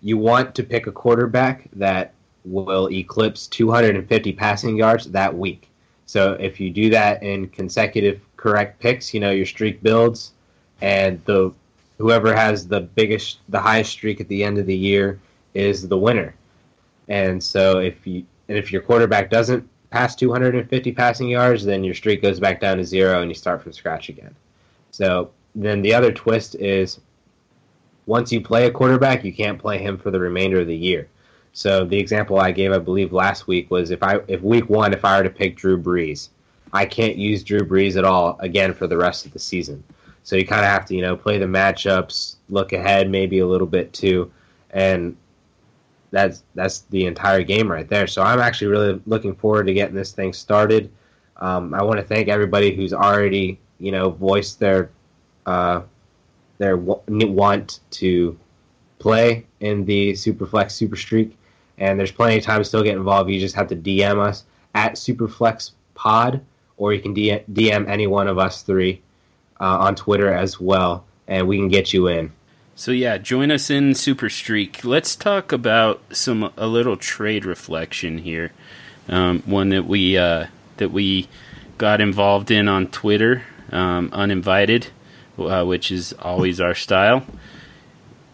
[0.00, 2.12] you want to pick a quarterback that
[2.44, 5.68] will eclipse 250 passing yards that week.
[6.06, 10.32] So if you do that in consecutive correct picks, you know your streak builds,
[10.80, 11.52] and the
[11.98, 15.20] whoever has the biggest, the highest streak at the end of the year
[15.54, 16.34] is the winner.
[17.08, 21.94] And so if you and if your quarterback doesn't pass 250 passing yards, then your
[21.94, 24.34] streak goes back down to zero and you start from scratch again.
[24.90, 27.00] So then the other twist is
[28.10, 31.08] once you play a quarterback, you can't play him for the remainder of the year.
[31.52, 34.92] So the example I gave, I believe, last week was if I if week one,
[34.92, 36.30] if I were to pick Drew Brees,
[36.72, 39.84] I can't use Drew Brees at all again for the rest of the season.
[40.24, 43.46] So you kind of have to, you know, play the matchups, look ahead maybe a
[43.46, 44.32] little bit too,
[44.70, 45.16] and
[46.10, 48.08] that's that's the entire game right there.
[48.08, 50.90] So I'm actually really looking forward to getting this thing started.
[51.36, 54.90] Um, I want to thank everybody who's already, you know, voiced their
[55.46, 55.82] uh,
[56.60, 58.38] their want to
[59.00, 61.36] play in the Superflex Super Streak
[61.80, 63.30] and there's plenty of time to still get involved.
[63.30, 64.44] You just have to DM us
[64.74, 66.40] at SuperFlexPod,
[66.76, 69.00] or you can DM any one of us three
[69.58, 72.30] uh, on Twitter as well, and we can get you in.
[72.76, 74.84] So yeah, join us in Super Streak.
[74.84, 78.52] Let's talk about some a little trade reflection here.
[79.08, 80.46] Um, one that we uh,
[80.76, 81.28] that we
[81.78, 83.42] got involved in on Twitter,
[83.72, 84.88] um, uninvited,
[85.48, 87.24] uh, which is always our style.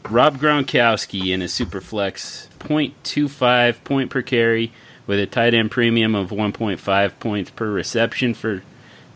[0.09, 4.73] Rob Gronkowski in a super flex 0.25 point per carry
[5.07, 8.63] with a tight end premium of 1.5 points per reception for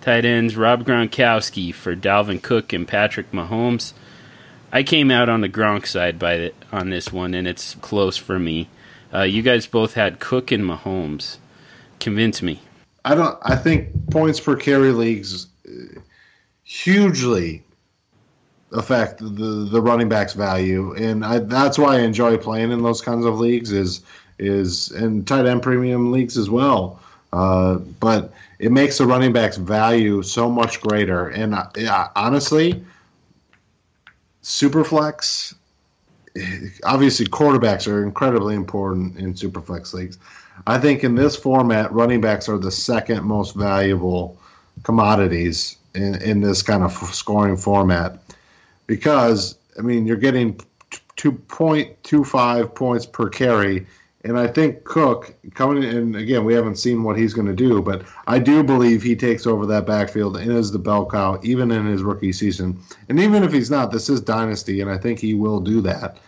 [0.01, 0.57] tight ends.
[0.57, 3.93] Rob Gronkowski for Dalvin Cook and Patrick Mahomes.
[4.73, 8.17] I came out on the Gronk side by the, on this one, and it's close
[8.17, 8.69] for me.
[9.13, 11.39] Uh, you guys both had Cook and Mahomes.
[11.99, 12.61] Convince me.
[13.05, 13.39] I don't.
[13.43, 16.01] I think points per carry leagues uh,
[16.63, 17.65] hugely
[18.73, 23.01] affect the the running back's value, and I, that's why I enjoy playing in those
[23.01, 23.73] kinds of leagues.
[23.73, 24.03] Is
[24.39, 27.01] is and tight end premium leagues as well.
[27.33, 31.29] Uh, but it makes the running back's value so much greater.
[31.29, 32.85] And uh, yeah, honestly,
[34.43, 35.55] superflex.
[36.85, 40.19] Obviously, quarterbacks are incredibly important in superflex leagues.
[40.67, 44.39] I think in this format, running backs are the second most valuable
[44.83, 48.19] commodities in, in this kind of scoring format
[48.91, 50.61] because I mean you're getting
[51.17, 53.87] 2.25 points per carry,
[54.25, 56.45] and I think Cook coming in again.
[56.45, 59.65] We haven't seen what he's going to do, but I do believe he takes over
[59.67, 62.81] that backfield and is the bell cow even in his rookie season.
[63.09, 66.19] And even if he's not, this is dynasty, and I think he will do that.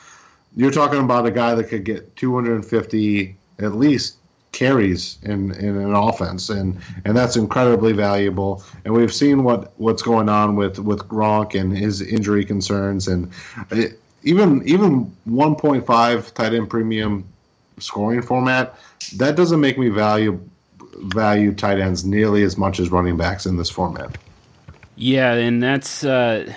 [0.55, 4.19] You're talking about a guy that could get 250 at least
[4.53, 8.63] carries in, in an offense, and, and that's incredibly valuable.
[8.85, 13.31] And we've seen what, what's going on with, with Gronk and his injury concerns, and
[14.23, 17.25] even even 1.5 tight end premium
[17.79, 18.79] scoring format,
[19.17, 20.41] that doesn't make me value
[21.15, 24.17] value tight ends nearly as much as running backs in this format.
[24.95, 26.53] Yeah, and that's uh,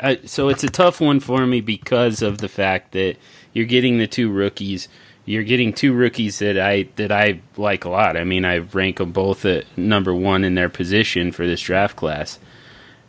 [0.00, 3.16] I, so it's a tough one for me because of the fact that
[3.52, 4.88] you're getting the two rookies.
[5.28, 8.16] You're getting two rookies that I that I like a lot.
[8.16, 11.96] I mean, I rank them both at number one in their position for this draft
[11.96, 12.38] class.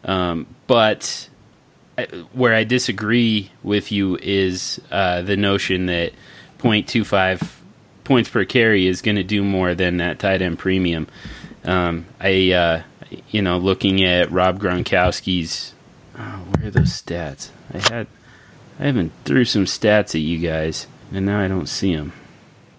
[0.04, 1.30] Um, but
[1.98, 6.12] I, where I disagree with you is uh, the notion that
[6.60, 7.48] 0.25
[8.04, 11.08] points per carry is going to do more than that tight end premium.
[11.64, 12.84] Um, I, uh,
[13.30, 15.74] you know, looking at Rob Gronkowski's,
[16.18, 17.50] oh, where are those stats?
[17.74, 18.08] I had,
[18.80, 22.12] I haven't threw some stats at you guys, and now I don't see them.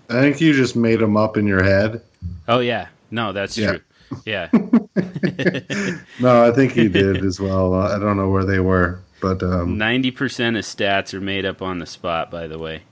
[0.09, 2.03] I think you just made them up in your head.
[2.49, 3.71] Oh yeah, no, that's Yeah.
[3.73, 3.81] true.
[4.27, 4.49] Yeah,
[6.21, 7.75] No, I think he did as well.
[7.75, 11.63] I don't know where they were, but um, ninety percent of stats are made up
[11.63, 12.31] on the spot.
[12.31, 12.83] By the way.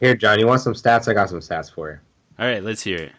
[0.00, 1.08] Here, John, you want some stats?
[1.08, 1.98] I got some stats for you.
[2.38, 3.12] All right, let's hear it.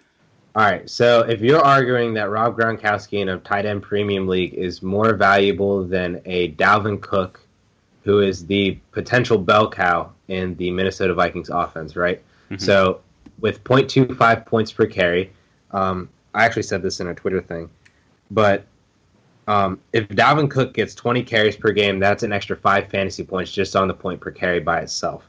[0.56, 4.54] All right, so if you're arguing that Rob Gronkowski in a tight end premium league
[4.54, 7.40] is more valuable than a Dalvin Cook,
[8.08, 12.22] who is the potential bell cow in the Minnesota Vikings offense, right?
[12.50, 12.62] Mhm.
[12.62, 13.02] So
[13.41, 15.34] with 0.25 points per carry,
[15.72, 17.70] um, I actually said this in a Twitter thing,
[18.32, 18.63] but
[19.50, 23.52] um, if Dalvin Cook gets 20 carries per game, that's an extra five fantasy points
[23.52, 25.28] just on the point per carry by itself.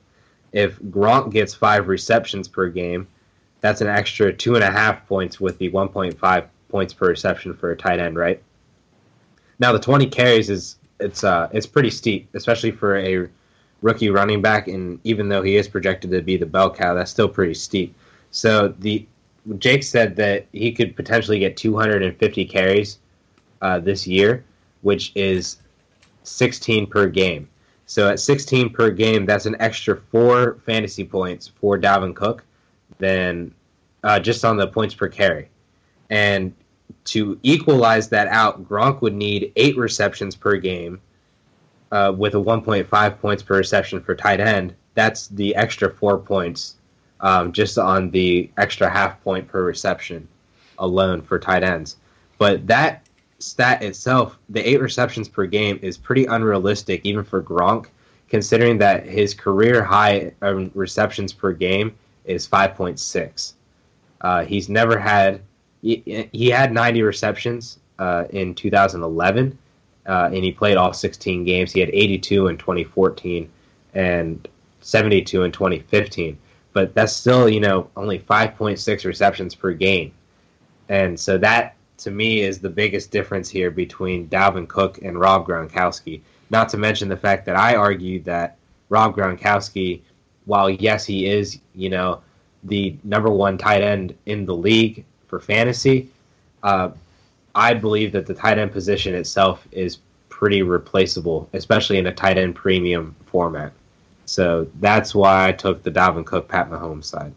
[0.53, 3.09] If Gronk gets five receptions per game,
[3.61, 7.73] that's an extra two and a half points with the 1.5 points per reception for
[7.73, 8.41] a tight end, right?
[9.59, 13.29] Now the 20 carries is it's uh it's pretty steep, especially for a
[13.83, 17.11] rookie running back, and even though he is projected to be the bell cow, that's
[17.11, 17.95] still pretty steep.
[18.31, 19.07] So the
[19.59, 22.99] Jake said that he could potentially get 250 carries
[23.63, 24.45] uh, this year,
[24.83, 25.59] which is
[26.25, 27.49] 16 per game.
[27.87, 32.45] So at 16 per game, that's an extra four fantasy points for Dalvin Cook
[32.99, 33.55] than
[34.05, 35.49] uh, just on the points per carry.
[36.11, 36.55] And
[37.05, 41.01] to equalize that out, Gronk would need eight receptions per game
[41.91, 44.75] uh, with a 1.5 points per reception for tight end.
[44.95, 46.77] That's the extra four points
[47.21, 50.29] um, just on the extra half point per reception
[50.79, 51.97] alone for tight ends.
[52.39, 53.07] But that
[53.39, 57.87] stat itself, the eight receptions per game, is pretty unrealistic even for Gronk,
[58.29, 63.55] considering that his career high um, receptions per game is 5.6.
[64.21, 65.41] Uh, he's never had
[65.83, 69.59] he, he had 90 receptions uh, in 2011,
[70.07, 71.73] uh, and he played all 16 games.
[71.73, 73.51] He had 82 in 2014
[73.95, 74.49] and
[74.81, 76.39] 72 in 2015,
[76.73, 80.13] but that's still you know only 5.6 receptions per game,
[80.89, 85.47] and so that to me is the biggest difference here between Dalvin Cook and Rob
[85.47, 86.21] Gronkowski.
[86.51, 88.57] Not to mention the fact that I argued that
[88.89, 90.03] Rob Gronkowski,
[90.45, 92.23] while yes he is you know
[92.65, 96.09] the number one tight end in the league for fantasy,
[96.63, 96.91] uh,
[97.55, 102.39] I believe that the tight end position itself is pretty replaceable, especially in a tight
[102.39, 103.73] end premium format.
[104.27, 107.33] So that's why I took the Dalvin Cook, Pat Mahomes side.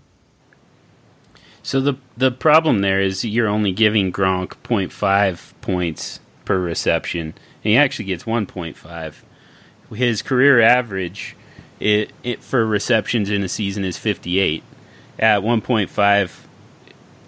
[1.64, 7.72] So the the problem there is you're only giving Gronk 0.5 points per reception, and
[7.72, 9.16] he actually gets 1.5.
[9.96, 11.36] His career average
[11.80, 14.64] it, it for receptions in a season is 58.
[15.20, 16.32] At 1.5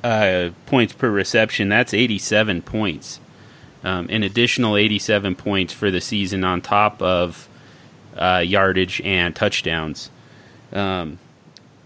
[0.04, 3.20] uh, points per reception, that's 87 points.
[3.84, 7.50] Um, an additional 87 points for the season on top of
[8.16, 10.10] uh, yardage and touchdowns.
[10.72, 11.20] Um,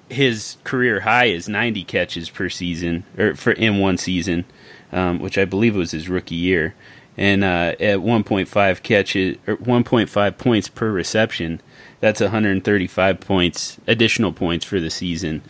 [0.10, 4.46] his career high is 90 catches per season or for in one season,
[4.92, 6.76] um, which I believe was his rookie year,
[7.18, 11.62] and uh, at 1.5 catches or 1.5 points per reception,
[12.00, 15.42] that's 135 points additional points for the season.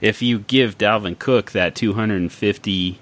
[0.00, 2.98] If you give Dalvin Cook that 250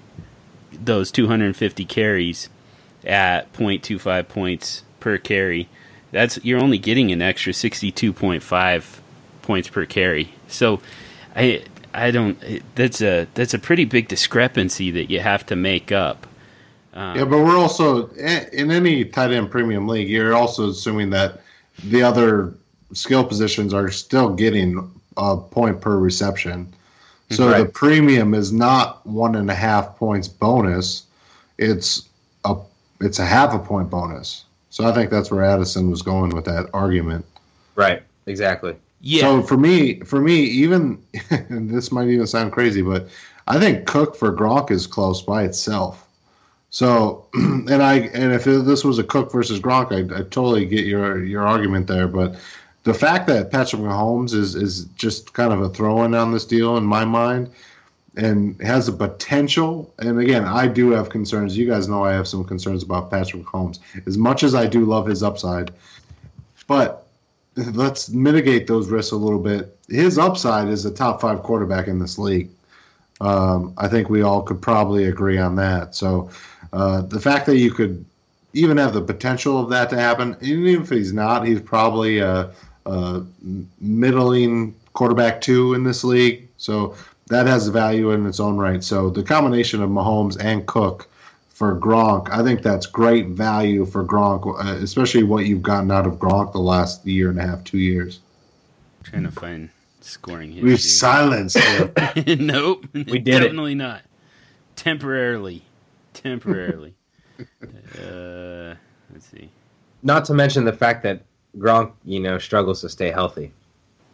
[0.71, 2.49] those 250 carries
[3.05, 5.69] at 0.25 points per carry,
[6.11, 8.99] that's you're only getting an extra 62.5
[9.41, 10.33] points per carry.
[10.47, 10.81] So
[11.35, 12.39] I I don't
[12.75, 16.25] that's a that's a pretty big discrepancy that you have to make up.
[16.93, 20.09] Um, Yeah, but we're also in any tight end premium league.
[20.09, 21.41] You're also assuming that
[21.83, 22.53] the other
[22.93, 26.73] skill positions are still getting a point per reception.
[27.29, 27.35] Mm-hmm.
[27.35, 31.05] So the premium is not one and a half points bonus.
[31.57, 32.07] It's
[32.45, 32.55] a
[32.99, 34.45] it's a half a point bonus.
[34.69, 37.25] So I think that's where Addison was going with that argument.
[37.75, 38.75] Right, exactly.
[39.01, 39.21] yeah.
[39.21, 43.07] So for me, for me, even and this might even sound crazy, but
[43.47, 46.07] I think Cook for Gronk is close by itself.
[46.69, 50.85] So, and I and if this was a Cook versus Gronk, I I totally get
[50.85, 52.07] your your argument there.
[52.07, 52.35] But
[52.83, 56.77] the fact that Patrick Mahomes is is just kind of a throw-in on this deal
[56.77, 57.49] in my mind,
[58.15, 59.93] and has the potential.
[59.99, 61.57] And again, I do have concerns.
[61.57, 63.79] You guys know I have some concerns about Patrick Mahomes.
[64.05, 65.71] As much as I do love his upside,
[66.67, 67.07] but
[67.55, 69.77] let's mitigate those risks a little bit.
[69.87, 72.49] His upside is a top five quarterback in this league.
[73.21, 75.95] Um, I think we all could probably agree on that.
[75.95, 76.29] So
[76.73, 78.03] uh, the fact that you could
[78.53, 82.51] even have the potential of that to happen, even if he's not, he's probably a,
[82.85, 83.23] a
[83.79, 86.47] middling quarterback two in this league.
[86.57, 86.95] So
[87.27, 88.83] that has value in its own right.
[88.83, 91.09] So the combination of Mahomes and Cook
[91.49, 96.05] for Gronk, I think that's great value for Gronk, uh, especially what you've gotten out
[96.07, 98.19] of Gronk the last year and a half, two years.
[98.99, 99.69] I'm trying to find
[100.01, 100.69] scoring history.
[100.69, 101.93] We've silenced him.
[102.45, 103.23] nope, We did it.
[103.25, 104.01] definitely not.
[104.75, 105.63] Temporarily,
[106.13, 106.95] temporarily.
[107.39, 108.75] uh,
[109.11, 109.49] let's see.
[110.01, 111.23] Not to mention the fact that
[111.57, 113.51] Gronk, you know, struggles to stay healthy.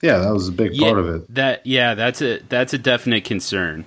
[0.02, 1.36] yeah, that was a big Yeah, part of it.
[1.36, 3.86] That yeah, that's a that's a definite concern.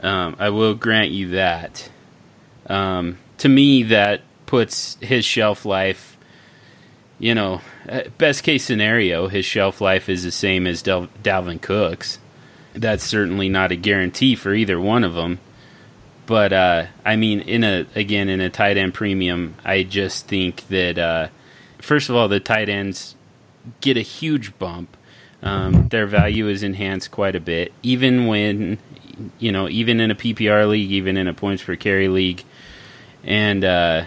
[0.00, 1.88] Um, I will grant you that.
[2.66, 6.16] Um, to me, that puts his shelf life.
[7.18, 11.60] You know, uh, best case scenario, his shelf life is the same as Del- Dalvin
[11.60, 12.18] Cook's.
[12.74, 15.38] That's certainly not a guarantee for either one of them.
[16.26, 20.66] But uh, I mean, in a again in a tight end premium, I just think
[20.68, 21.28] that uh,
[21.84, 23.14] first of all, the tight ends
[23.80, 24.96] get a huge bump.
[25.42, 28.78] Um, their value is enhanced quite a bit, even when
[29.38, 32.42] you know, even in a PPR league, even in a points per carry league,
[33.22, 34.04] and uh,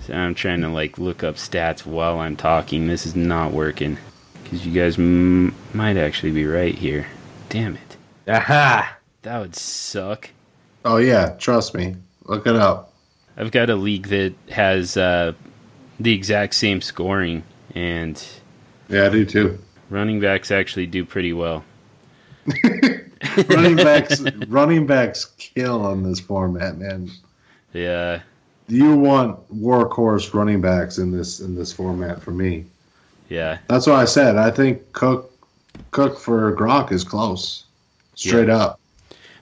[0.00, 2.86] so I'm trying to like look up stats while I'm talking.
[2.86, 3.98] This is not working
[4.42, 7.06] because you guys m- might actually be right here.
[7.48, 7.96] Damn it,
[8.28, 8.96] Aha!
[9.22, 10.30] that would suck.
[10.84, 11.96] Oh yeah, trust me.
[12.24, 12.92] Look it up.
[13.36, 15.32] I've got a league that has uh,
[16.00, 17.42] the exact same scoring,
[17.74, 18.22] and
[18.88, 19.58] Yeah, I do too.
[19.90, 21.64] running backs actually do pretty well.
[23.48, 27.10] running backs, running backs kill on this format, man.
[27.72, 28.20] Yeah,
[28.68, 32.64] You want workhorse running backs in this in this format for me.
[33.28, 35.30] yeah, That's why I said I think Cook
[35.92, 37.64] Cook for Gronk is close,
[38.14, 38.80] straight up.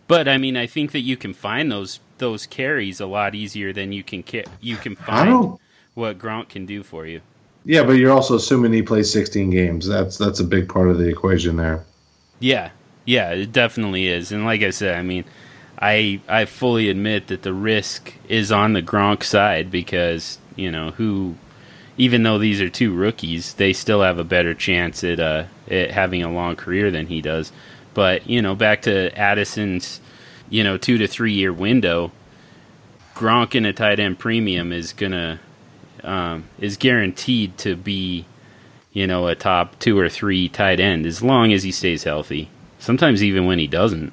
[0.09, 3.72] but I mean, I think that you can find those those carries a lot easier
[3.72, 5.61] than you can ca- you can I find don't.
[5.99, 7.20] What Gronk can do for you.
[7.64, 9.86] Yeah, but you're also assuming he plays 16 games.
[9.86, 11.84] That's that's a big part of the equation there.
[12.38, 12.70] Yeah,
[13.05, 14.32] yeah, it definitely is.
[14.32, 15.24] And like I said, I mean,
[15.78, 20.92] I I fully admit that the risk is on the Gronk side because you know
[20.92, 21.34] who,
[21.99, 25.90] even though these are two rookies, they still have a better chance at uh at
[25.90, 27.53] having a long career than he does.
[27.92, 30.01] But you know, back to Addison's,
[30.49, 32.12] you know, two to three year window,
[33.14, 35.40] Gronk in a tight end premium is gonna
[36.05, 38.26] um, is guaranteed to be
[38.92, 42.51] you know, a top two or three tight end as long as he stays healthy.
[42.80, 44.12] Sometimes even when he doesn't.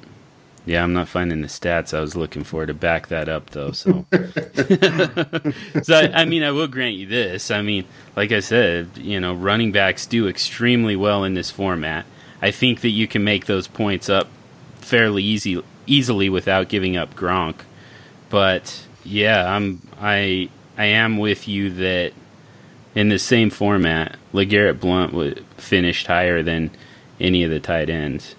[0.64, 3.70] Yeah, I'm not finding the stats I was looking for to back that up though.
[3.70, 4.04] So,
[5.82, 7.50] so I, I mean, I will grant you this.
[7.50, 7.84] I mean,
[8.16, 12.06] like I said, you know, running backs do extremely well in this format.
[12.42, 14.28] I think that you can make those points up
[14.76, 17.56] fairly easy easily without giving up Gronk.
[18.28, 20.48] But yeah, I'm I
[20.78, 22.12] I am with you that
[22.94, 26.70] in the same format, LeGarrette Blount would finished higher than
[27.20, 28.34] any of the tight ends.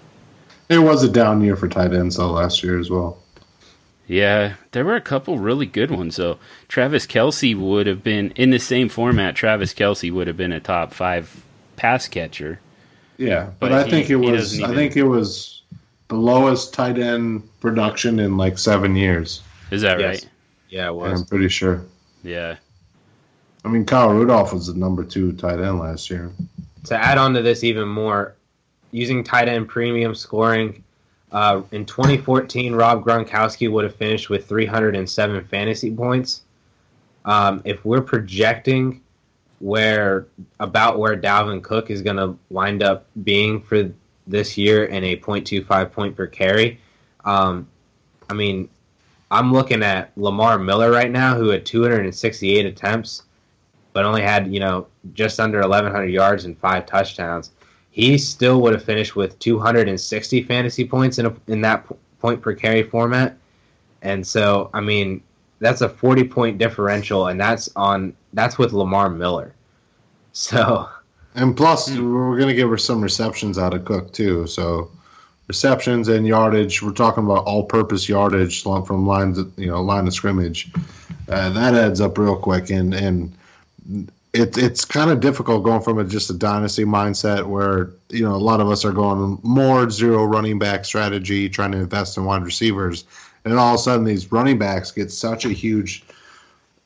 [0.68, 3.18] It was a down year for tight ends though last year as well.
[4.06, 6.38] Yeah, there were a couple really good ones though.
[6.68, 9.34] Travis Kelce would have been in the same format.
[9.36, 11.42] Travis Kelce would have been a top five
[11.76, 12.60] pass catcher.
[13.16, 15.62] Yeah, but, But I he- think it was doesn't I think it was
[16.08, 19.42] the lowest tight end production in like seven years.
[19.70, 20.22] Is that Yes.
[20.22, 20.30] right?
[20.70, 21.82] Yeah, it was I'm pretty sure.
[22.28, 22.56] Yeah.
[23.64, 26.30] I mean, Kyle Rudolph was the number two tight end last year.
[26.84, 28.36] To add on to this even more,
[28.90, 30.84] using tight end premium scoring,
[31.32, 36.42] uh, in 2014, Rob Gronkowski would have finished with 307 fantasy points.
[37.24, 39.02] Um, if we're projecting
[39.60, 40.26] where
[40.60, 43.90] about where Dalvin Cook is going to wind up being for
[44.26, 46.80] this year in a 0.25 point per carry,
[47.24, 47.66] um,
[48.30, 48.68] I mean,
[49.30, 53.24] I'm looking at Lamar Miller right now, who had 268 attempts,
[53.92, 57.50] but only had you know just under 1,100 yards and five touchdowns.
[57.90, 61.86] He still would have finished with 260 fantasy points in a, in that
[62.20, 63.36] point per carry format,
[64.02, 65.22] and so I mean
[65.60, 69.54] that's a 40 point differential, and that's on that's with Lamar Miller.
[70.32, 70.88] So
[71.34, 72.14] And plus, Hmm.
[72.14, 74.46] we're going to give her some receptions out of Cook too.
[74.46, 74.90] So
[75.48, 76.82] receptions and yardage.
[76.82, 80.70] We're talking about all-purpose yardage from lines, you know, line of scrimmage.
[81.28, 82.70] Uh, that adds up real quick.
[82.70, 83.32] And and
[84.32, 88.34] it, it's kind of difficult going from a, just a dynasty mindset where you know
[88.34, 92.24] a lot of us are going more zero running back strategy, trying to invest in
[92.24, 93.04] wide receivers,
[93.44, 96.04] and all of a sudden these running backs get such a huge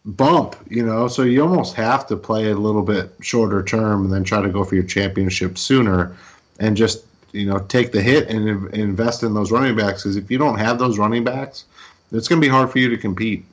[0.04, 1.08] bump, you know.
[1.08, 4.48] So you almost have to play a little bit shorter term and then try to
[4.48, 6.16] go for your championship sooner,
[6.60, 10.30] and just you know take the hit and invest in those running backs because if
[10.30, 11.64] you don't have those running backs,
[12.12, 13.44] it's going to be hard for you to compete.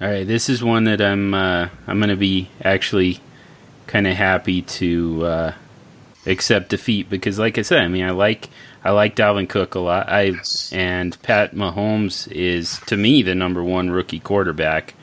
[0.00, 3.20] All right, this is one that I'm uh, I'm going to be actually
[3.86, 5.54] kind of happy to uh,
[6.26, 8.48] accept defeat because, like I said, I mean, I like
[8.84, 10.08] I like Dalvin Cook a lot.
[10.08, 10.34] I
[10.72, 14.94] and Pat Mahomes is to me the number one rookie quarterback.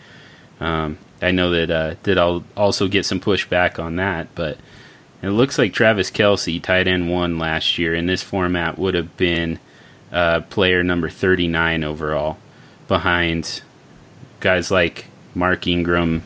[0.60, 4.58] Um, I know that uh, that I'll also get some pushback on that, but
[5.22, 9.16] it looks like Travis Kelce, tight end one last year in this format, would have
[9.18, 9.60] been
[10.12, 12.38] uh, player number thirty nine overall,
[12.88, 13.62] behind
[14.40, 15.06] guys like
[15.36, 16.24] Mark Ingram,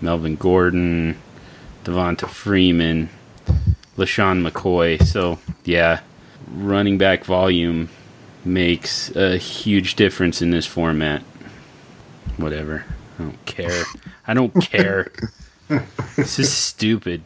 [0.00, 1.18] Melvin Gordon,
[1.84, 3.08] Devonta Freeman,
[3.96, 5.02] LeSean McCoy.
[5.04, 6.00] So, yeah,
[6.50, 7.88] running back volume
[8.44, 11.22] makes a huge difference in this format.
[12.36, 12.84] Whatever.
[13.18, 13.84] I don't care.
[14.26, 15.12] I don't care.
[16.16, 17.22] this is stupid.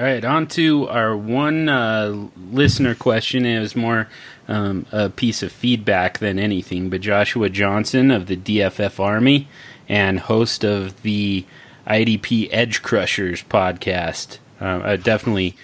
[0.00, 3.44] All right, on to our one uh, listener question.
[3.44, 4.08] It was more
[4.48, 6.88] um, a piece of feedback than anything.
[6.88, 9.46] But Joshua Johnson of the DFF Army
[9.90, 11.44] and host of the
[11.86, 14.38] IDP Edge Crushers podcast.
[14.58, 15.54] Uh, I definitely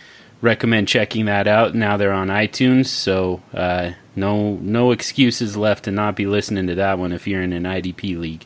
[0.43, 1.75] recommend checking that out.
[1.75, 6.75] Now they're on iTunes, so uh, no no excuses left to not be listening to
[6.75, 8.45] that one if you're in an IDP league.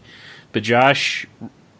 [0.52, 1.26] But Josh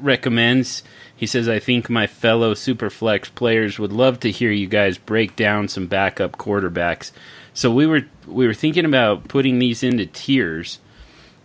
[0.01, 0.83] recommends
[1.21, 5.37] he says, I think my fellow Superflex players would love to hear you guys break
[5.37, 7.13] down some backup quarterbacks.
[7.53, 10.79] So we were we were thinking about putting these into tiers.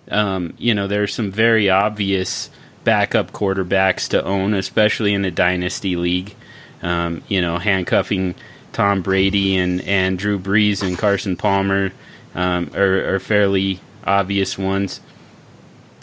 [0.10, 2.50] Um, you know, there's some very obvious
[2.86, 6.36] backup quarterbacks to own, especially in a dynasty league.
[6.82, 8.36] Um, you know, handcuffing
[8.72, 11.92] Tom Brady and, and Drew Brees and Carson Palmer
[12.34, 15.02] um, are, are, fairly obvious ones,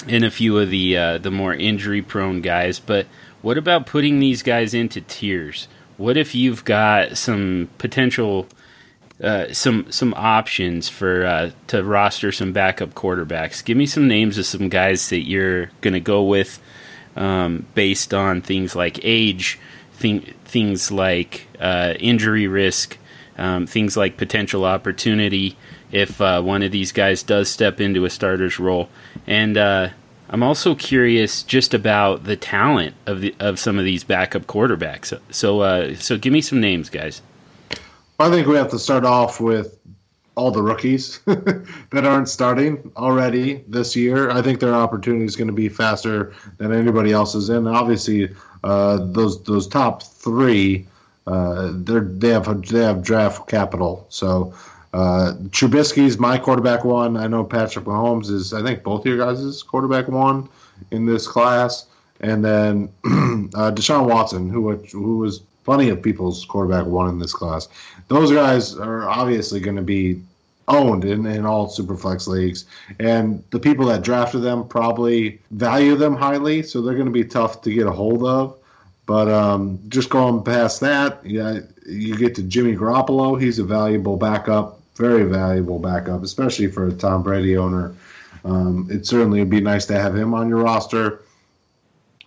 [0.06, 2.78] and a few of the uh, the more injury prone guys.
[2.78, 3.06] But
[3.42, 5.68] what about putting these guys into tiers?
[5.96, 8.46] What if you've got some potential,
[9.22, 13.64] uh, some some options for uh, to roster some backup quarterbacks?
[13.64, 16.60] Give me some names of some guys that you're going to go with
[17.16, 19.58] um, based on things like age,
[19.92, 22.96] thing, things like uh, injury risk,
[23.36, 25.56] um, things like potential opportunity
[25.90, 28.88] if uh, one of these guys does step into a starter's role,
[29.26, 29.90] and uh,
[30.32, 35.18] I'm also curious just about the talent of the, of some of these backup quarterbacks.
[35.30, 37.20] So, uh, so give me some names, guys.
[38.18, 39.78] I think we have to start off with
[40.34, 44.30] all the rookies that aren't starting already this year.
[44.30, 47.50] I think their opportunity is going to be faster than anybody else's.
[47.50, 48.30] And obviously,
[48.64, 50.86] uh, those those top three,
[51.26, 54.06] uh, they have they have draft capital.
[54.08, 54.54] So
[54.92, 57.16] uh, Trubisky's my quarterback one.
[57.16, 58.52] I know Patrick Mahomes is.
[58.52, 60.48] I think both of your guys' is quarterback one
[60.90, 61.86] in this class,
[62.20, 62.90] and then
[63.54, 67.68] uh, Deshaun Watson, who who was plenty of people's quarterback one in this class.
[68.08, 70.20] Those guys are obviously going to be
[70.68, 72.66] owned in, in all superflex leagues,
[73.00, 77.24] and the people that drafted them probably value them highly, so they're going to be
[77.24, 78.58] tough to get a hold of.
[79.06, 83.40] But um, just going past that, yeah, you get to Jimmy Garoppolo.
[83.40, 87.94] He's a valuable backup very valuable backup, especially for a Tom Brady owner.
[88.44, 91.22] Um, it certainly would be nice to have him on your roster.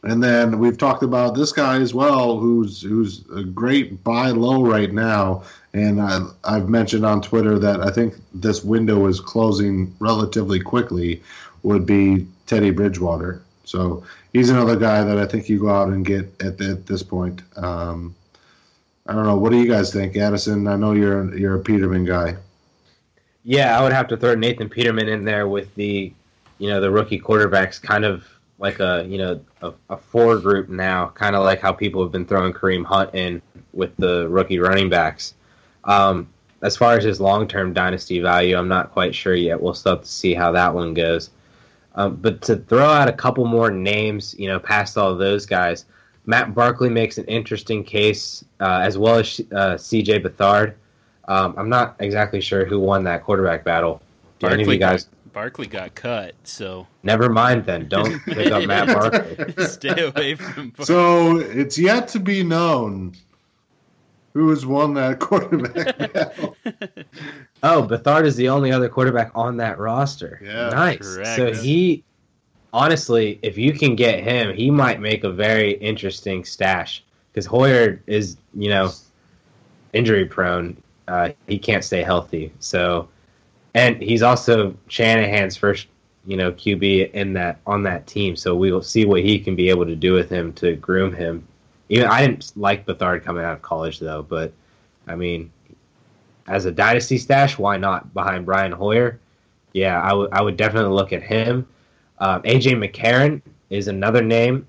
[0.03, 4.63] And then we've talked about this guy as well, who's who's a great buy low
[4.63, 5.43] right now.
[5.73, 11.23] And I, I've mentioned on Twitter that I think this window is closing relatively quickly.
[11.63, 13.41] Would be Teddy Bridgewater.
[13.63, 17.01] So he's another guy that I think you go out and get at, at this
[17.01, 17.41] point.
[17.57, 18.13] Um,
[19.07, 19.37] I don't know.
[19.37, 20.67] What do you guys think, Addison?
[20.67, 22.35] I know you're you're a Peterman guy.
[23.45, 26.11] Yeah, I would have to throw Nathan Peterman in there with the,
[26.57, 28.27] you know, the rookie quarterbacks, kind of
[28.57, 32.11] like a you know a, a four group now, kind of like how people have
[32.11, 33.41] been throwing Kareem Hunt in
[33.73, 35.35] with the rookie running backs.
[35.83, 36.27] Um,
[36.61, 39.61] as far as his long term dynasty value, I'm not quite sure yet.
[39.61, 41.29] We'll still have to see how that one goes.
[41.95, 45.45] Um, but to throw out a couple more names, you know, past all of those
[45.45, 45.85] guys,
[46.25, 50.19] Matt Barkley makes an interesting case, uh, as well as uh, C.J.
[50.19, 50.73] Beathard.
[51.27, 54.01] Um, I'm not exactly sure who won that quarterback battle.
[54.39, 55.05] Do any of you guys?
[55.05, 57.65] Got, Barkley got cut, so never mind.
[57.65, 59.65] Then don't pick up Matt Barkley.
[59.65, 60.69] Stay away from.
[60.69, 60.85] Barkley.
[60.85, 63.15] So it's yet to be known
[64.33, 66.55] who has won that quarterback battle.
[67.63, 70.39] oh, Beathard is the only other quarterback on that roster.
[70.43, 70.99] Yeah, nice.
[70.99, 71.35] Correct.
[71.37, 72.03] So he,
[72.73, 78.01] honestly, if you can get him, he might make a very interesting stash because Hoyer
[78.07, 78.91] is you know
[79.93, 80.77] injury prone.
[81.07, 82.51] Uh, he can't stay healthy.
[82.59, 83.07] So,
[83.73, 85.87] and he's also Shanahan's first
[86.25, 88.35] you know QB in that on that team.
[88.35, 91.13] So we will see what he can be able to do with him to groom
[91.13, 91.47] him.
[91.89, 94.51] Even I didn't like Beathard coming out of college though, but
[95.07, 95.51] I mean,
[96.47, 99.19] as a dynasty stash, why not behind Brian Hoyer?
[99.73, 101.67] Yeah, I would I would definitely look at him.
[102.19, 104.65] Um, AJ McCarron is another name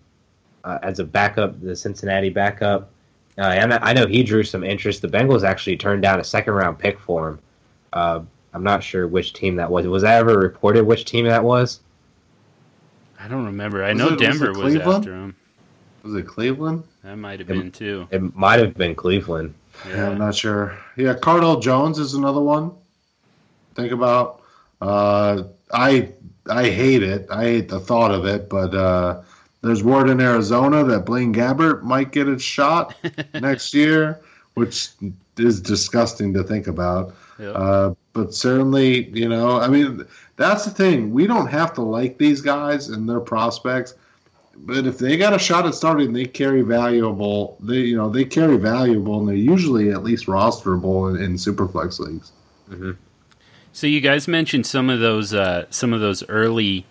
[0.64, 2.90] uh, as a backup, the Cincinnati backup.
[3.38, 5.02] Uh, and I know he drew some interest.
[5.02, 7.38] The Bengals actually turned down a second round pick for him.
[7.92, 8.20] Uh,
[8.54, 9.86] I'm not sure which team that was.
[9.86, 11.80] Was that ever reported which team that was?
[13.20, 13.84] I don't remember.
[13.84, 14.96] I Was know it- Denver it was, Cleveland?
[14.98, 15.36] after him.
[16.02, 16.84] Was it Cleveland?
[17.02, 18.06] That might have It- been too.
[18.10, 19.54] It might have been Cleveland.
[19.88, 20.76] Yeah, I'm not sure.
[20.96, 22.70] Yeah, Cardale Jones is another one.
[23.74, 24.40] Think about.
[24.80, 26.10] Uh, I
[26.48, 27.26] I hate it.
[27.30, 28.48] I hate the thought of it.
[28.48, 29.20] But uh,
[29.66, 32.94] there's word in Arizona that Blaine Gabbert might get a shot
[33.34, 34.20] next year,
[34.54, 34.90] which
[35.36, 37.14] is disgusting to think about.
[37.38, 37.52] Yep.
[37.54, 40.06] Uh, but certainly, you know, I mean,
[40.36, 41.12] that's the thing.
[41.12, 43.94] We don't have to like these guys and their prospects,
[44.58, 47.58] but if they got a shot at starting, they carry valuable.
[47.60, 51.98] They, you know, they carry valuable, and they're usually at least rosterable in, in superflex
[51.98, 52.32] leagues.
[53.72, 56.86] So you guys mentioned some of those uh, some of those early,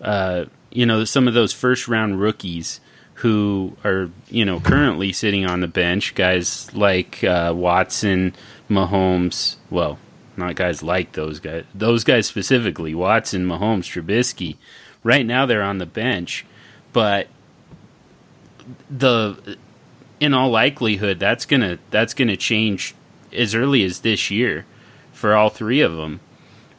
[0.00, 2.80] uh, you know, some of those first round rookies
[3.14, 6.14] who are you know currently sitting on the bench.
[6.14, 8.34] Guys like uh, Watson,
[8.70, 9.56] Mahomes.
[9.70, 9.98] Well,
[10.36, 11.64] not guys like those guys.
[11.74, 14.56] Those guys specifically, Watson, Mahomes, Trubisky.
[15.02, 16.46] Right now they're on the bench,
[16.92, 17.28] but
[18.90, 19.56] the
[20.20, 22.94] in all likelihood that's gonna that's gonna change
[23.32, 24.66] as early as this year
[25.12, 26.20] for all three of them.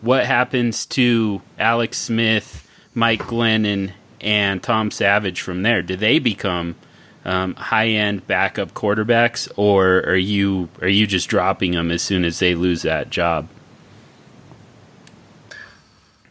[0.02, 2.69] What happens to Alex Smith,
[3.00, 5.82] Mike Glennon, and Tom Savage from there?
[5.82, 6.76] Do they become
[7.24, 12.40] um, high-end backup quarterbacks, or are you are you just dropping them as soon as
[12.40, 13.48] they lose that job?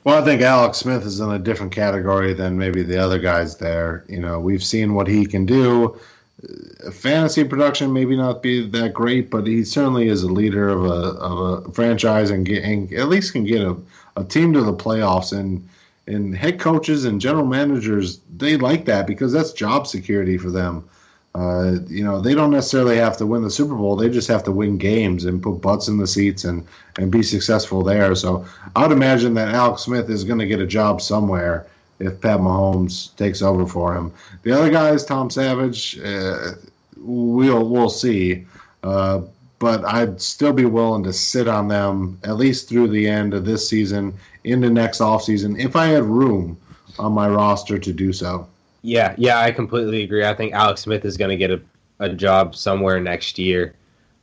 [0.05, 3.59] Well, I think Alex Smith is in a different category than maybe the other guys
[3.59, 4.05] there.
[4.09, 5.99] You know, we've seen what he can do.
[6.43, 10.85] Uh, Fantasy production maybe not be that great, but he certainly is a leader of
[10.85, 13.77] a of a franchise and, get, and at least can get a,
[14.17, 15.37] a team to the playoffs.
[15.37, 15.69] And
[16.09, 20.89] and head coaches and general managers they like that because that's job security for them.
[21.35, 24.43] Uh, you know, they don't necessarily have to win the Super Bowl; they just have
[24.45, 26.67] to win games and put butts in the seats and
[26.99, 28.15] and be successful there.
[28.15, 31.67] So I would imagine that Alex Smith is going to get a job somewhere
[32.01, 34.13] if Pat Mahomes takes over for him.
[34.43, 36.53] The other guys, Tom Savage, uh,
[36.97, 38.47] we'll we'll see.
[38.83, 39.23] Uh,
[39.59, 43.45] but I'd still be willing to sit on them at least through the end of
[43.45, 44.15] this season,
[44.49, 46.59] into next offseason, if I had room
[46.99, 48.49] on my roster to do so.
[48.83, 50.25] Yeah, yeah, I completely agree.
[50.25, 51.61] I think Alex Smith is going to get a,
[51.99, 53.75] a job somewhere next year.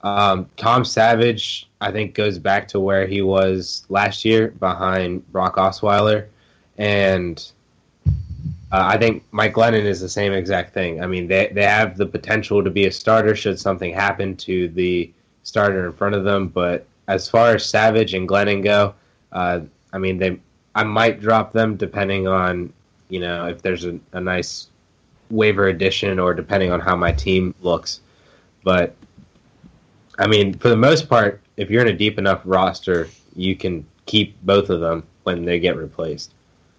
[0.02, 5.56] Um, Tom Savage, I think, goes back to where he was last year behind Brock
[5.56, 6.28] Osweiler.
[6.78, 7.44] And
[8.06, 8.12] uh,
[8.72, 11.02] I think Mike Glennon is the same exact thing.
[11.02, 14.68] I mean, they, they have the potential to be a starter should something happen to
[14.70, 15.12] the
[15.44, 16.50] starter in front of them.
[16.50, 18.94] But as far as Savage and Glennon go,
[19.32, 19.62] uh,
[19.96, 20.38] I mean, they
[20.76, 22.74] I might drop them depending on
[23.08, 24.68] you know, if there's a, a nice
[25.30, 28.02] waiver addition or depending on how my team looks.
[28.64, 28.94] But
[30.20, 33.86] I mean, for the most part, if you're in a deep enough roster, you can
[34.06, 36.34] keep both of them when they get replaced.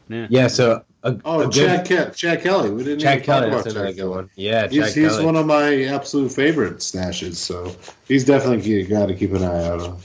[0.08, 0.26] Yeah.
[0.30, 2.70] Yeah, so a, Oh, a good- Chad, Ke- Chad Kelly.
[2.70, 4.08] We didn't Chad even talk Kelly, about that's Chad Kelly.
[4.08, 4.30] one.
[4.36, 5.24] Yeah, He's, Chad he's Kelly.
[5.24, 7.74] one of my absolute favorite stashes, so
[8.08, 9.98] he's definitely got to keep an eye out on.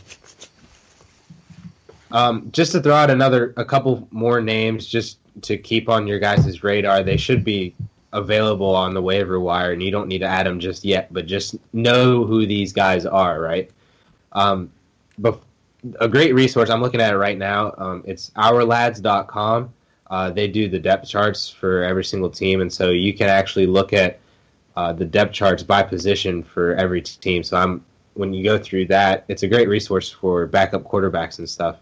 [2.14, 6.20] Um, just to throw out another, a couple more names, just to keep on your
[6.20, 7.04] guys' radar.
[7.04, 7.74] They should be
[8.14, 11.12] available on the waiver wire, and you don't need to add them just yet.
[11.14, 13.70] But just know who these guys are, right?
[14.34, 14.72] Um,
[15.18, 15.42] but
[16.00, 16.70] a great resource.
[16.70, 17.74] I'm looking at it right now.
[17.78, 19.74] Um, it's ourlads.com.
[20.10, 23.66] Uh, they do the depth charts for every single team, and so you can actually
[23.66, 24.20] look at
[24.76, 27.44] uh, the depth charts by position for every team.
[27.44, 27.84] So I'm
[28.14, 31.78] when you go through that, it's a great resource for backup quarterbacks and stuff.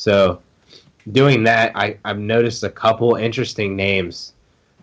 [0.00, 0.40] So
[1.12, 4.32] doing that, I, I've noticed a couple interesting names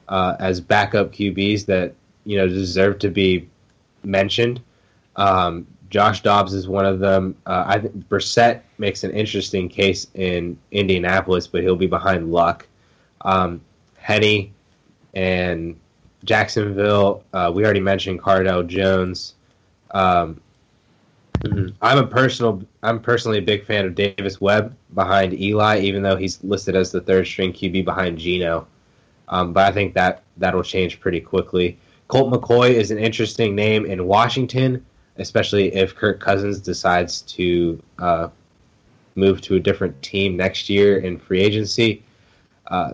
[0.08, 3.50] uh, as backup QBs that you know deserve to be
[4.04, 4.62] mentioned.
[5.16, 7.36] Um, Josh Dobbs is one of them.
[7.48, 12.68] Uh, I think Brissett makes an interesting case in Indianapolis, but he'll be behind Luck.
[13.22, 13.62] Um,
[13.98, 14.54] Henne
[15.16, 15.80] and
[16.26, 17.24] Jacksonville.
[17.34, 19.34] Uh, we already mentioned Cardale Jones.
[19.90, 20.42] Um,
[21.82, 22.64] I'm a personal.
[22.84, 26.92] I'm personally a big fan of Davis Webb behind Eli, even though he's listed as
[26.92, 28.68] the third string QB behind Geno.
[29.30, 31.78] Um, but I think that that'll change pretty quickly.
[32.08, 34.86] Colt McCoy is an interesting name in Washington,
[35.18, 38.30] especially if Kirk Cousins decides to uh,
[39.16, 42.04] move to a different team next year in free agency.
[42.68, 42.94] Uh,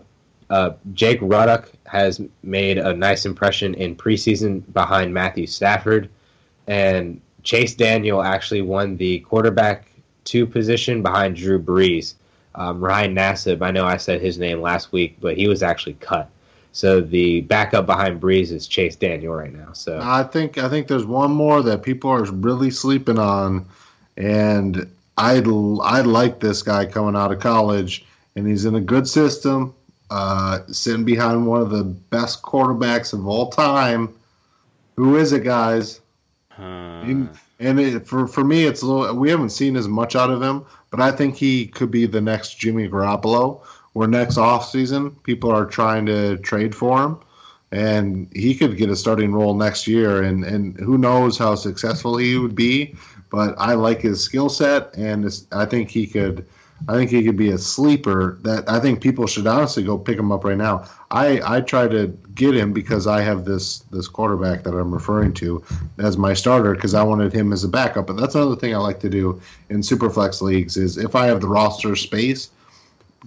[0.50, 6.10] uh, Jake Rudock has made a nice impression in preseason behind Matthew Stafford,
[6.68, 9.88] and Chase Daniel actually won the quarterback
[10.24, 12.16] two position behind Drew Brees.
[12.56, 15.96] Um, Ryan Nassib, I know I said his name last week, but he was actually
[15.96, 16.30] cut.
[16.72, 19.74] So the backup behind Brees is Chase Daniel right now.
[19.74, 23.68] So I think I think there's one more that people are really sleeping on,
[24.18, 25.36] and I
[25.84, 29.76] I like this guy coming out of college, and he's in a good system,
[30.10, 34.14] uh, sitting behind one of the best quarterbacks of all time.
[34.96, 36.02] Who is it, guys?
[36.58, 37.28] Uh,
[37.60, 39.16] and it, for for me, it's a little.
[39.16, 42.22] We haven't seen as much out of him, but I think he could be the
[42.22, 43.62] next Jimmy Garoppolo.
[43.94, 47.20] Where next off season, people are trying to trade for him,
[47.72, 50.24] and he could get a starting role next year.
[50.24, 52.96] And and who knows how successful he would be,
[53.30, 56.46] but I like his skill set, and I think he could
[56.88, 60.18] I think he could be a sleeper that I think people should honestly go pick
[60.18, 60.86] him up right now.
[61.12, 65.34] I I try to get him because I have this this quarterback that I'm referring
[65.36, 65.64] to
[65.98, 68.08] as my starter because I wanted him as a backup.
[68.08, 71.40] But that's another thing I like to do in superflex leagues is if I have
[71.40, 72.50] the roster space,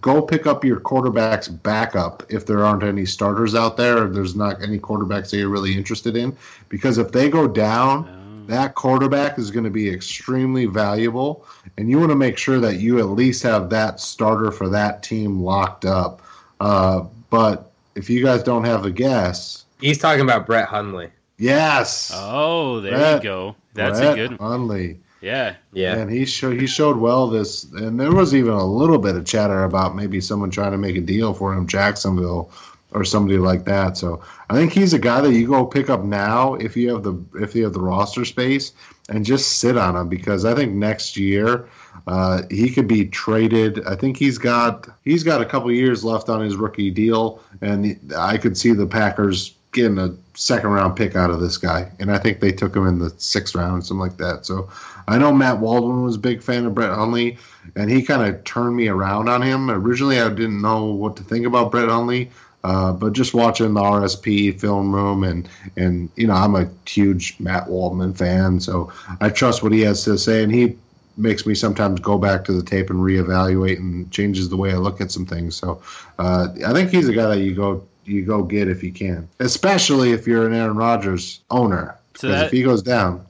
[0.01, 4.37] go pick up your quarterback's backup if there aren't any starters out there or there's
[4.37, 6.37] not any quarterbacks that you're really interested in
[6.69, 8.16] because if they go down
[8.49, 12.77] that quarterback is going to be extremely valuable, and you want to make sure that
[12.77, 16.23] you at least have that starter for that team locked up.
[16.61, 21.11] Uh, but if you guys don't have a guess, he's talking about Brett Hundley.
[21.39, 22.11] Yes.
[22.15, 23.57] Oh, there Brett, you go.
[23.75, 24.51] That's Brett a good one.
[24.51, 25.01] Hundley.
[25.21, 25.57] Yeah.
[25.73, 25.97] Yeah.
[25.97, 29.25] And he showed he showed well this, and there was even a little bit of
[29.27, 32.51] chatter about maybe someone trying to make a deal for him, Jacksonville
[32.97, 33.97] or somebody like that.
[33.99, 37.03] So I think he's a guy that you go pick up now if you have
[37.03, 38.73] the if you have the roster space
[39.11, 41.69] and just sit on him because I think next year
[42.07, 43.87] uh, he could be traded.
[43.87, 48.15] I think he's got he's got a couple years left on his rookie deal, and
[48.17, 52.11] I could see the Packers getting a second round pick out of this guy, and
[52.11, 54.47] I think they took him in the sixth round, something like that.
[54.47, 54.71] So
[55.07, 57.37] I know Matt Waldman was a big fan of Brett Hundley,
[57.75, 59.71] and he kind of turned me around on him.
[59.71, 62.31] Originally, I didn't know what to think about Brett Hundley.
[62.67, 67.39] Uh, but just watching the RSP film room and and you know I'm a huge
[67.39, 70.77] Matt Waldman fan, so I trust what he has to say, and he
[71.17, 74.79] makes me sometimes go back to the tape and reevaluate and changes the way I
[74.79, 75.55] look at some things.
[75.55, 75.81] So
[76.19, 79.29] uh, I think he's a guy that you go you go get if you can,
[79.39, 81.97] especially if you're an Aaron Rodgers owner.
[82.17, 83.25] So that, if he goes down,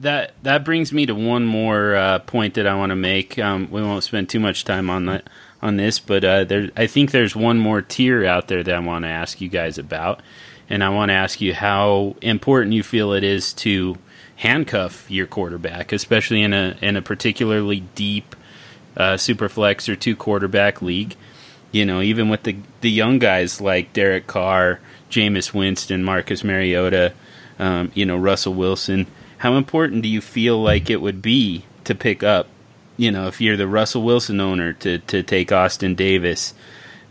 [0.00, 3.38] that that brings me to one more uh, point that I want to make.
[3.38, 5.28] Um, we won't spend too much time on that
[5.62, 8.78] on this, but uh, there, I think there's one more tier out there that I
[8.78, 10.20] want to ask you guys about,
[10.68, 13.98] and I want to ask you how important you feel it is to
[14.36, 18.34] handcuff your quarterback, especially in a in a particularly deep
[18.96, 21.14] uh, super flex or two quarterback league.
[21.72, 24.80] You know, even with the the young guys like Derek Carr,
[25.10, 27.12] Jameis Winston, Marcus Mariota,
[27.58, 29.06] um, you know Russell Wilson.
[29.38, 32.48] How important do you feel like it would be to pick up
[33.00, 36.52] you know, if you're the Russell Wilson owner, to to take Austin Davis.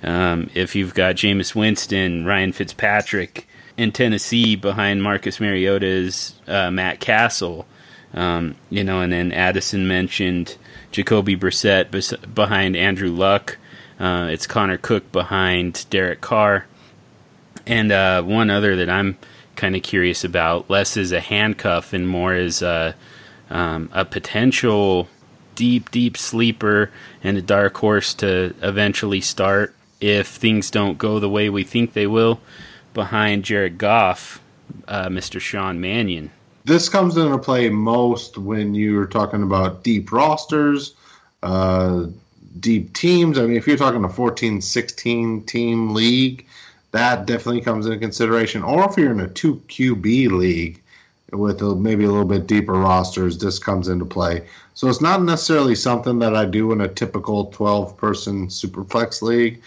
[0.03, 6.99] Um, if you've got Jameis Winston, Ryan Fitzpatrick in Tennessee behind Marcus Mariota's uh, Matt
[6.99, 7.65] Cassel,
[8.13, 10.57] um, you know, and then Addison mentioned
[10.91, 13.57] Jacoby Brissett bes- behind Andrew Luck.
[13.99, 16.67] Uh, it's Connor Cook behind Derek Carr,
[17.65, 19.17] and uh, one other that I'm
[19.55, 20.69] kind of curious about.
[20.69, 22.95] Less is a handcuff and more is a,
[23.49, 25.09] um, a potential
[25.59, 26.89] deep, deep sleeper
[27.21, 31.91] and a dark horse to eventually start if things don't go the way we think
[31.91, 32.39] they will
[32.93, 34.39] behind Jared Goff,
[34.87, 35.41] uh, Mr.
[35.41, 36.31] Sean Mannion.
[36.63, 40.95] This comes into play most when you're talking about deep rosters,
[41.43, 42.05] uh,
[42.61, 43.37] deep teams.
[43.37, 46.45] I mean, if you're talking a 14, 16 team league,
[46.91, 48.63] that definitely comes into consideration.
[48.63, 50.81] Or if you're in a 2 QB league
[51.31, 54.47] with a, maybe a little bit deeper rosters, this comes into play.
[54.73, 59.61] So it's not necessarily something that I do in a typical 12 person superflex league.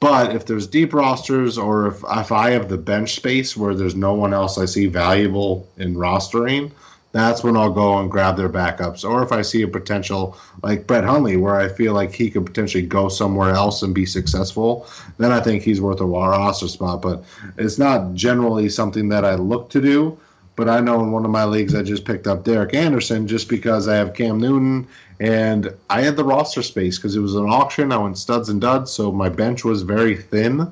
[0.00, 3.94] But if there's deep rosters or if, if I have the bench space where there's
[3.94, 6.72] no one else I see valuable in rostering,
[7.12, 9.08] that's when I'll go and grab their backups.
[9.08, 12.46] Or if I see a potential like Brett Hundley where I feel like he could
[12.46, 14.86] potentially go somewhere else and be successful,
[15.18, 17.02] then I think he's worth a roster spot.
[17.02, 17.22] But
[17.58, 20.18] it's not generally something that I look to do.
[20.54, 23.48] But I know in one of my leagues I just picked up Derek Anderson just
[23.48, 24.86] because I have Cam Newton
[25.22, 27.92] and I had the roster space because it was an auction.
[27.92, 30.68] I went studs and duds, so my bench was very thin,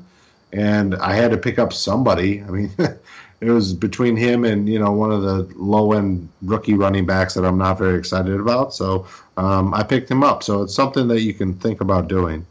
[0.53, 2.43] and I had to pick up somebody.
[2.43, 2.71] I mean,
[3.41, 7.35] it was between him and you know one of the low end rookie running backs
[7.35, 8.75] that I'm not very excited about.
[8.75, 9.07] So
[9.37, 10.43] um, I picked him up.
[10.43, 12.45] So it's something that you can think about doing.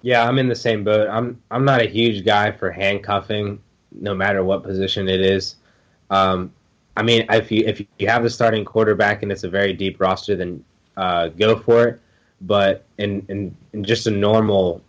[0.00, 1.08] Yeah, I'm in the same boat.
[1.10, 3.60] I'm I'm not a huge guy for handcuffing,
[3.92, 5.56] no matter what position it is.
[6.10, 6.52] Um,
[6.96, 10.00] I mean, if you if you have the starting quarterback and it's a very deep
[10.00, 10.64] roster, then
[10.96, 12.00] uh, go for it.
[12.40, 14.82] But in, in in just a normal,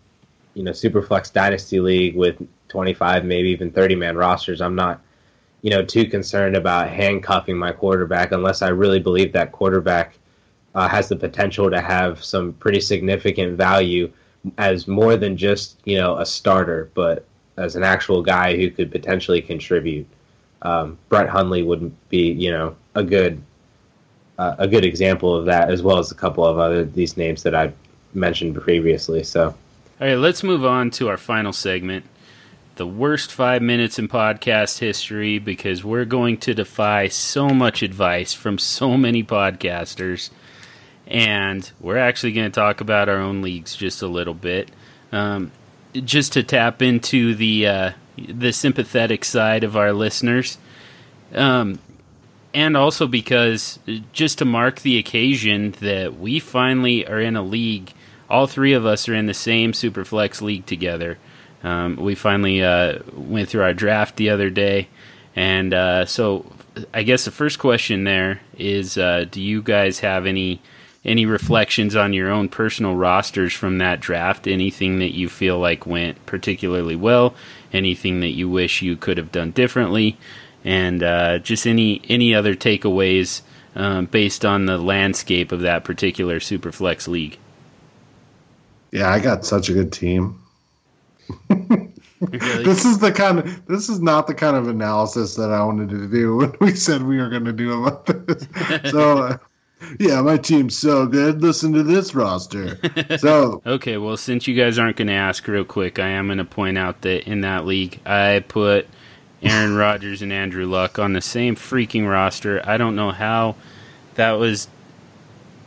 [0.53, 5.01] you know, superflex dynasty league with 25, maybe even 30 man rosters, I'm not,
[5.61, 10.17] you know, too concerned about handcuffing my quarterback unless I really believe that quarterback
[10.75, 14.11] uh, has the potential to have some pretty significant value
[14.57, 17.25] as more than just you know a starter, but
[17.59, 20.07] as an actual guy who could potentially contribute.
[20.61, 23.41] Um, Brett Hundley would be you know a good
[24.37, 27.43] uh, a good example of that, as well as a couple of other these names
[27.43, 27.71] that I
[28.13, 29.23] mentioned previously.
[29.23, 29.55] So, all
[30.07, 32.05] right, let's move on to our final segment
[32.79, 38.33] the worst five minutes in podcast history because we're going to defy so much advice
[38.33, 40.29] from so many podcasters.
[41.05, 44.71] And we're actually going to talk about our own leagues just a little bit.
[45.11, 45.51] Um,
[45.93, 50.57] just to tap into the uh, the sympathetic side of our listeners.
[51.33, 51.79] Um,
[52.53, 53.79] and also because
[54.11, 57.93] just to mark the occasion that we finally are in a league,
[58.29, 61.17] all three of us are in the same Superflex league together.
[61.63, 64.87] Um, we finally uh, went through our draft the other day,
[65.35, 66.51] and uh, so
[66.93, 70.61] I guess the first question there is: uh, Do you guys have any
[71.05, 74.47] any reflections on your own personal rosters from that draft?
[74.47, 77.35] Anything that you feel like went particularly well?
[77.71, 80.17] Anything that you wish you could have done differently?
[80.63, 83.41] And uh, just any any other takeaways
[83.75, 87.37] um, based on the landscape of that particular Superflex league?
[88.91, 90.39] Yeah, I got such a good team
[91.49, 92.63] really?
[92.63, 95.89] This is the kind of this is not the kind of analysis that I wanted
[95.89, 98.47] to do when we said we were going to do about this.
[98.91, 99.37] so, uh,
[99.99, 101.41] yeah, my team's so good.
[101.41, 102.77] Listen to this roster.
[103.17, 106.37] So, okay, well, since you guys aren't going to ask real quick, I am going
[106.37, 108.87] to point out that in that league, I put
[109.41, 112.61] Aaron Rodgers and Andrew Luck on the same freaking roster.
[112.65, 113.55] I don't know how
[114.15, 114.67] that was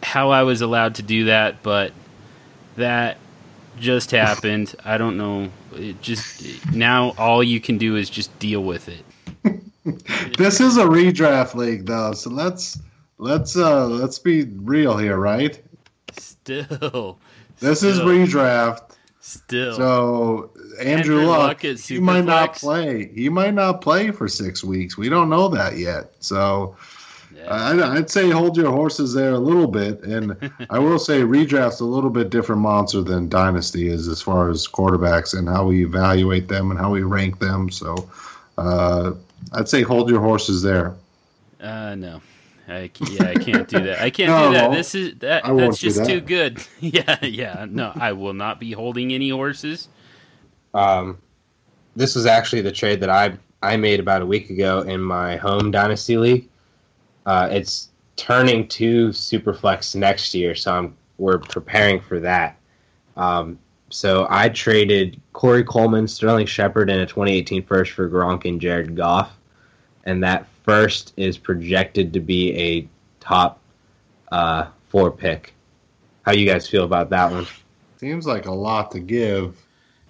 [0.02, 1.92] how I was allowed to do that, but
[2.76, 3.18] that
[3.78, 4.74] just happened.
[4.84, 5.50] I don't know.
[5.74, 9.04] It just now all you can do is just deal with it.
[10.38, 12.78] this is a redraft league though, so let's
[13.22, 15.62] let's uh let's be real here, right?
[16.18, 17.18] Still.
[17.60, 18.96] This still, is redraft.
[19.20, 19.76] Still.
[19.76, 20.50] So
[20.80, 23.12] Andrew, Andrew Luck, Luck he might not play.
[23.14, 24.98] He might not play for six weeks.
[24.98, 26.16] We don't know that yet.
[26.18, 26.76] So
[27.48, 30.36] I, would say hold your horses there a little bit, and
[30.70, 34.66] I will say redraft's a little bit different monster than dynasty is as far as
[34.66, 37.70] quarterbacks and how we evaluate them and how we rank them.
[37.70, 38.10] So
[38.58, 39.12] uh,
[39.52, 40.94] I'd say hold your horses there.
[41.60, 42.20] Uh, no.
[42.68, 44.00] I, yeah, I can't do that.
[44.00, 44.70] I can't no, do that.
[44.70, 45.44] This is that.
[45.44, 46.06] That's just that.
[46.06, 46.64] too good.
[46.80, 47.66] yeah, yeah.
[47.68, 49.88] No, I will not be holding any horses.
[50.74, 51.18] Um,
[51.96, 55.36] this was actually the trade that I I made about a week ago in my
[55.36, 56.48] home dynasty league.
[57.26, 62.56] Uh, it's turning to Superflex next year, so I'm, we're preparing for that.
[63.16, 63.58] Um,
[63.90, 68.96] so I traded Corey Coleman, Sterling Shepard, and a 2018 first for Gronk and Jared
[68.96, 69.32] Goff,
[70.04, 72.88] and that first is projected to be a
[73.20, 73.60] top
[74.30, 75.54] uh, four pick.
[76.22, 77.46] How you guys feel about that one?
[77.98, 79.64] Seems like a lot to give.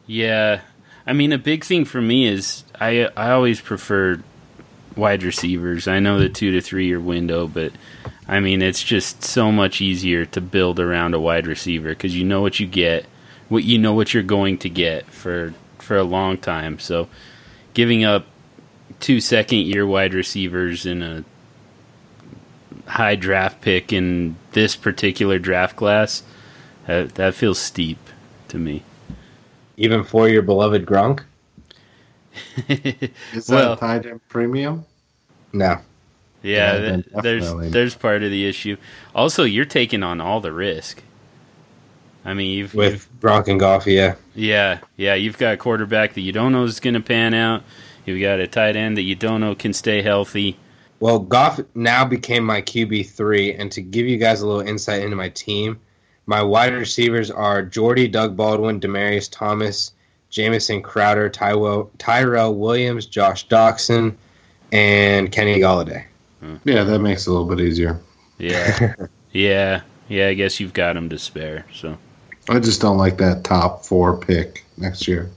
[0.07, 0.61] Yeah,
[1.07, 4.23] I mean, a big thing for me is I I always prefer
[4.97, 5.89] wide receivers.
[5.89, 7.73] I know the two to three year window, but
[8.29, 12.25] I mean it's just so much easier to build around a wide receiver because you
[12.25, 13.07] know what you get,
[13.49, 16.79] what you know what you're going to get for for a long time.
[16.79, 17.09] So
[17.75, 18.27] giving up
[19.01, 21.25] two second year wide receivers in a
[22.87, 26.23] high draft pick in this particular draft class,
[26.87, 27.99] that, that feels steep
[28.49, 28.83] to me.
[29.77, 31.23] Even for your beloved Gronk?
[32.69, 34.85] Is well, that tight end premium?
[35.53, 35.79] No.
[36.43, 38.77] Yeah, yeah th- there's there's part of the issue.
[39.15, 41.03] Also, you're taking on all the risk.
[42.25, 45.15] I mean, you've with you've, Gronk and Goff, yeah, yeah, yeah.
[45.15, 47.63] You've got a quarterback that you don't know is going to pan out.
[48.05, 50.59] You've got a tight end that you don't know can stay healthy.
[51.01, 55.03] Well, Goff now became my QB three, and to give you guys a little insight
[55.03, 55.81] into my team,
[56.27, 59.93] my wide receivers are Jordy, Doug Baldwin, Demaryius Thomas,
[60.31, 64.15] Jamison Crowder, Tyrell, Tyrell Williams, Josh Doctson,
[64.71, 66.05] and Kenny Golladay.
[66.41, 66.57] Hmm.
[66.65, 68.01] Yeah, that makes it a little bit easier.
[68.39, 68.95] Yeah,
[69.33, 70.29] yeah, yeah.
[70.29, 71.67] I guess you've got him to spare.
[71.73, 71.99] So
[72.49, 75.31] I just don't like that top four pick next year.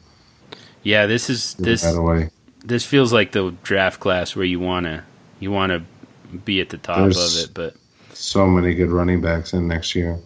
[0.84, 1.84] Yeah, this is this.
[1.84, 2.30] By the way,
[2.66, 5.04] this feels like the draft class where you wanna
[5.40, 5.84] you wanna
[6.44, 7.76] be at the top There's- of it, but
[8.14, 10.18] So many good running backs in next year.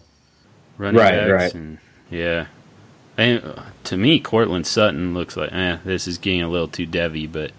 [0.78, 1.54] running Right, backs right.
[1.54, 1.78] and
[2.10, 2.46] yeah.
[3.18, 6.86] And, uh, to me, Courtland Sutton looks like eh, this is getting a little too
[6.86, 7.50] devy, but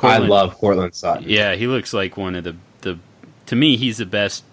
[0.00, 1.24] I love Courtland Sutton.
[1.28, 2.98] Yeah, he looks like one of the the.
[3.46, 4.44] To me, he's the best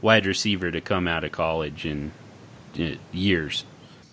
[0.00, 2.12] wide receiver to come out of college in
[2.78, 2.94] uh,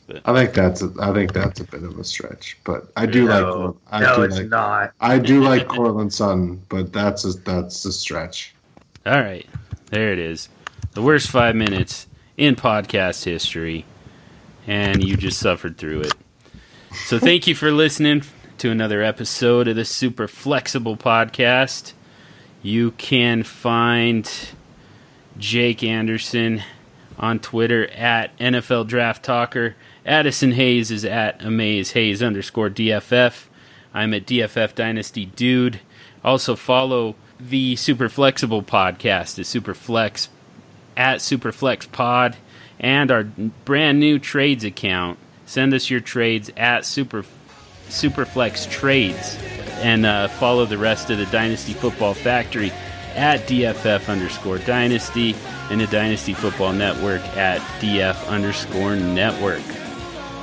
[0.08, 0.22] years.
[0.26, 3.28] I think that's a, I think that's a bit of a stretch, but I do
[3.28, 4.93] like No, I no, do it's like not.
[4.99, 8.53] I do like Courtland Sutton, but that's a, that's a stretch.
[9.06, 9.47] All right,
[9.91, 10.49] there it is.
[10.93, 13.86] The worst five minutes in podcast history,
[14.68, 16.14] and you just suffered through it.
[17.06, 18.24] So thank you for listening
[18.60, 21.93] to another episode of the Super Flexible Podcast.
[22.62, 24.30] You can find
[25.38, 26.64] Jake Anderson
[27.18, 29.76] on Twitter at NFL Draft Talker.
[30.06, 33.45] Addison Hayes is at Amaze Hayes underscore DFF.
[33.93, 35.80] I'm at DFF Dynasty Dude.
[36.24, 40.28] Also follow the Super Flexible podcast, the Superflex
[40.95, 42.38] at Superflex Pod,
[42.80, 45.18] and our brand new trades account.
[45.45, 47.26] Send us your trades at Super
[47.89, 49.38] Superflex Trades,
[49.82, 52.72] and uh, follow the rest of the Dynasty Football Factory
[53.16, 55.36] at DFF underscore Dynasty
[55.70, 59.62] and the Dynasty Football Network at DF underscore Network.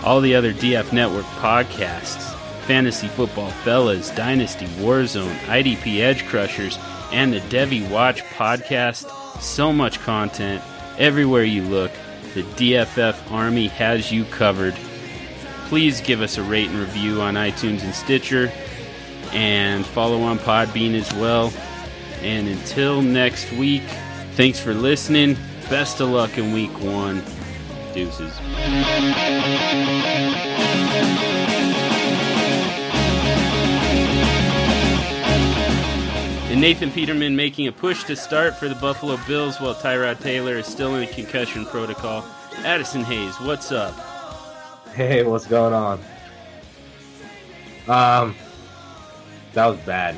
[0.04, 2.34] All the other DF Network podcasts,
[2.66, 6.78] Fantasy Football Fellas, Dynasty Warzone, IDP Edge Crushers,
[7.12, 9.10] and the Devy Watch podcast.
[9.40, 10.62] So much content
[10.98, 11.92] everywhere you look.
[12.34, 14.74] The DFF Army has you covered.
[15.66, 18.52] Please give us a rate and review on iTunes and Stitcher,
[19.32, 21.52] and follow on Podbean as well.
[22.22, 23.82] And until next week,
[24.32, 25.36] thanks for listening.
[25.68, 27.22] Best of luck in week one.
[27.92, 28.32] Deuces.
[36.50, 40.56] And Nathan Peterman making a push to start for the Buffalo Bills while Tyrod Taylor
[40.56, 42.24] is still in the concussion protocol.
[42.58, 43.94] Addison Hayes, what's up?
[44.94, 46.00] Hey, what's going on?
[47.88, 48.34] Um,
[49.54, 50.16] that was bad.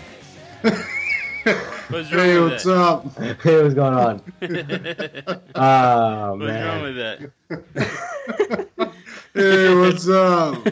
[1.88, 2.66] What's wrong Hey, with what's that?
[2.66, 3.18] up?
[3.42, 4.22] hey, what's going on?
[5.54, 6.82] Oh What's wrong man.
[6.82, 7.20] with that?
[9.34, 10.66] Hey, what's up?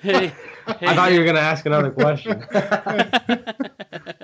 [0.00, 0.34] hey,
[0.80, 2.44] hey, I thought you were gonna ask another question.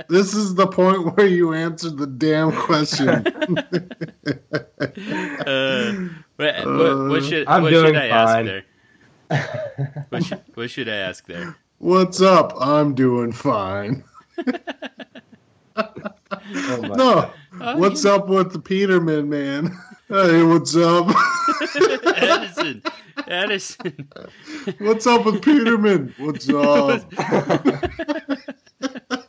[0.09, 3.27] This is the point where you answered the damn question.
[5.47, 5.93] uh,
[6.37, 8.11] what, what, what should, I'm what doing should I fine.
[8.11, 8.65] ask there?
[10.11, 11.57] What should, what should I ask there?
[11.79, 12.55] What's up?
[12.61, 14.05] I'm doing fine.
[15.77, 17.31] Oh my- No,
[17.79, 19.77] what's up with the Peterman man?
[20.09, 21.09] Hey, what's up?
[22.17, 22.83] Addison,
[23.29, 24.09] Addison.
[24.79, 26.15] What's up with Peterman?
[26.19, 27.03] What's up?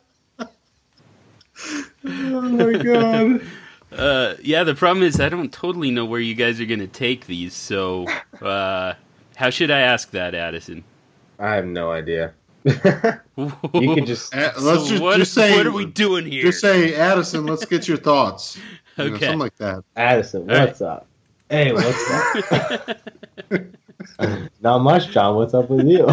[2.05, 3.41] oh my god.
[3.91, 6.87] Uh, yeah, the problem is I don't totally know where you guys are going to
[6.87, 7.53] take these.
[7.53, 8.07] So,
[8.41, 8.93] uh,
[9.35, 10.83] how should I ask that, Addison?
[11.39, 12.33] I have no idea.
[12.65, 12.73] You
[13.79, 16.43] You could just Uh, let's just, what, just say what are we doing here?
[16.43, 17.45] Just say, Addison.
[17.45, 18.59] Let's get your thoughts.
[18.99, 19.25] You know, Okay.
[19.25, 19.83] something like that.
[19.95, 21.07] Addison, All what's up?
[21.49, 22.33] Hey, what's up?
[24.61, 25.35] Not much, John.
[25.35, 26.05] What's up with you?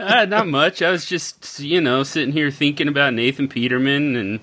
[0.00, 0.82] uh, not much.
[0.82, 4.40] I was just, you know, sitting here thinking about Nathan Peterman and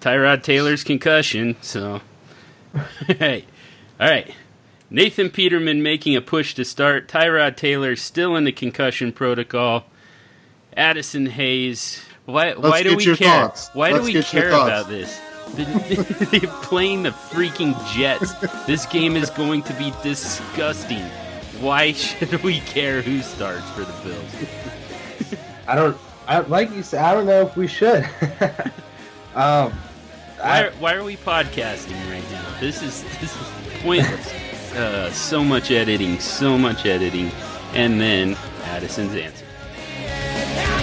[0.00, 1.56] Tyrod Taylor's concussion.
[1.60, 2.00] So,
[3.06, 3.44] hey,
[4.00, 4.34] all right.
[4.90, 7.06] Nathan Peterman making a push to start.
[7.06, 9.84] Tyrod Taylor still in the concussion protocol.
[10.76, 12.02] Addison Hayes.
[12.26, 12.54] Why?
[12.54, 13.16] why do we care?
[13.16, 13.70] thoughts.
[13.72, 15.18] Why Let's do we care about this?
[15.54, 18.32] The- They're playing the freaking Jets.
[18.66, 21.02] This game is going to be disgusting.
[21.60, 25.40] Why should we care who starts for the Bills?
[25.68, 25.96] I don't.
[26.26, 27.02] I like you said.
[27.04, 28.04] I don't know if we should.
[29.34, 29.72] um,
[30.38, 32.60] Why, I, why are we podcasting right now?
[32.60, 34.32] This is this is pointless
[34.74, 37.30] uh, so much editing, so much editing,
[37.74, 40.79] and then Addison's answer.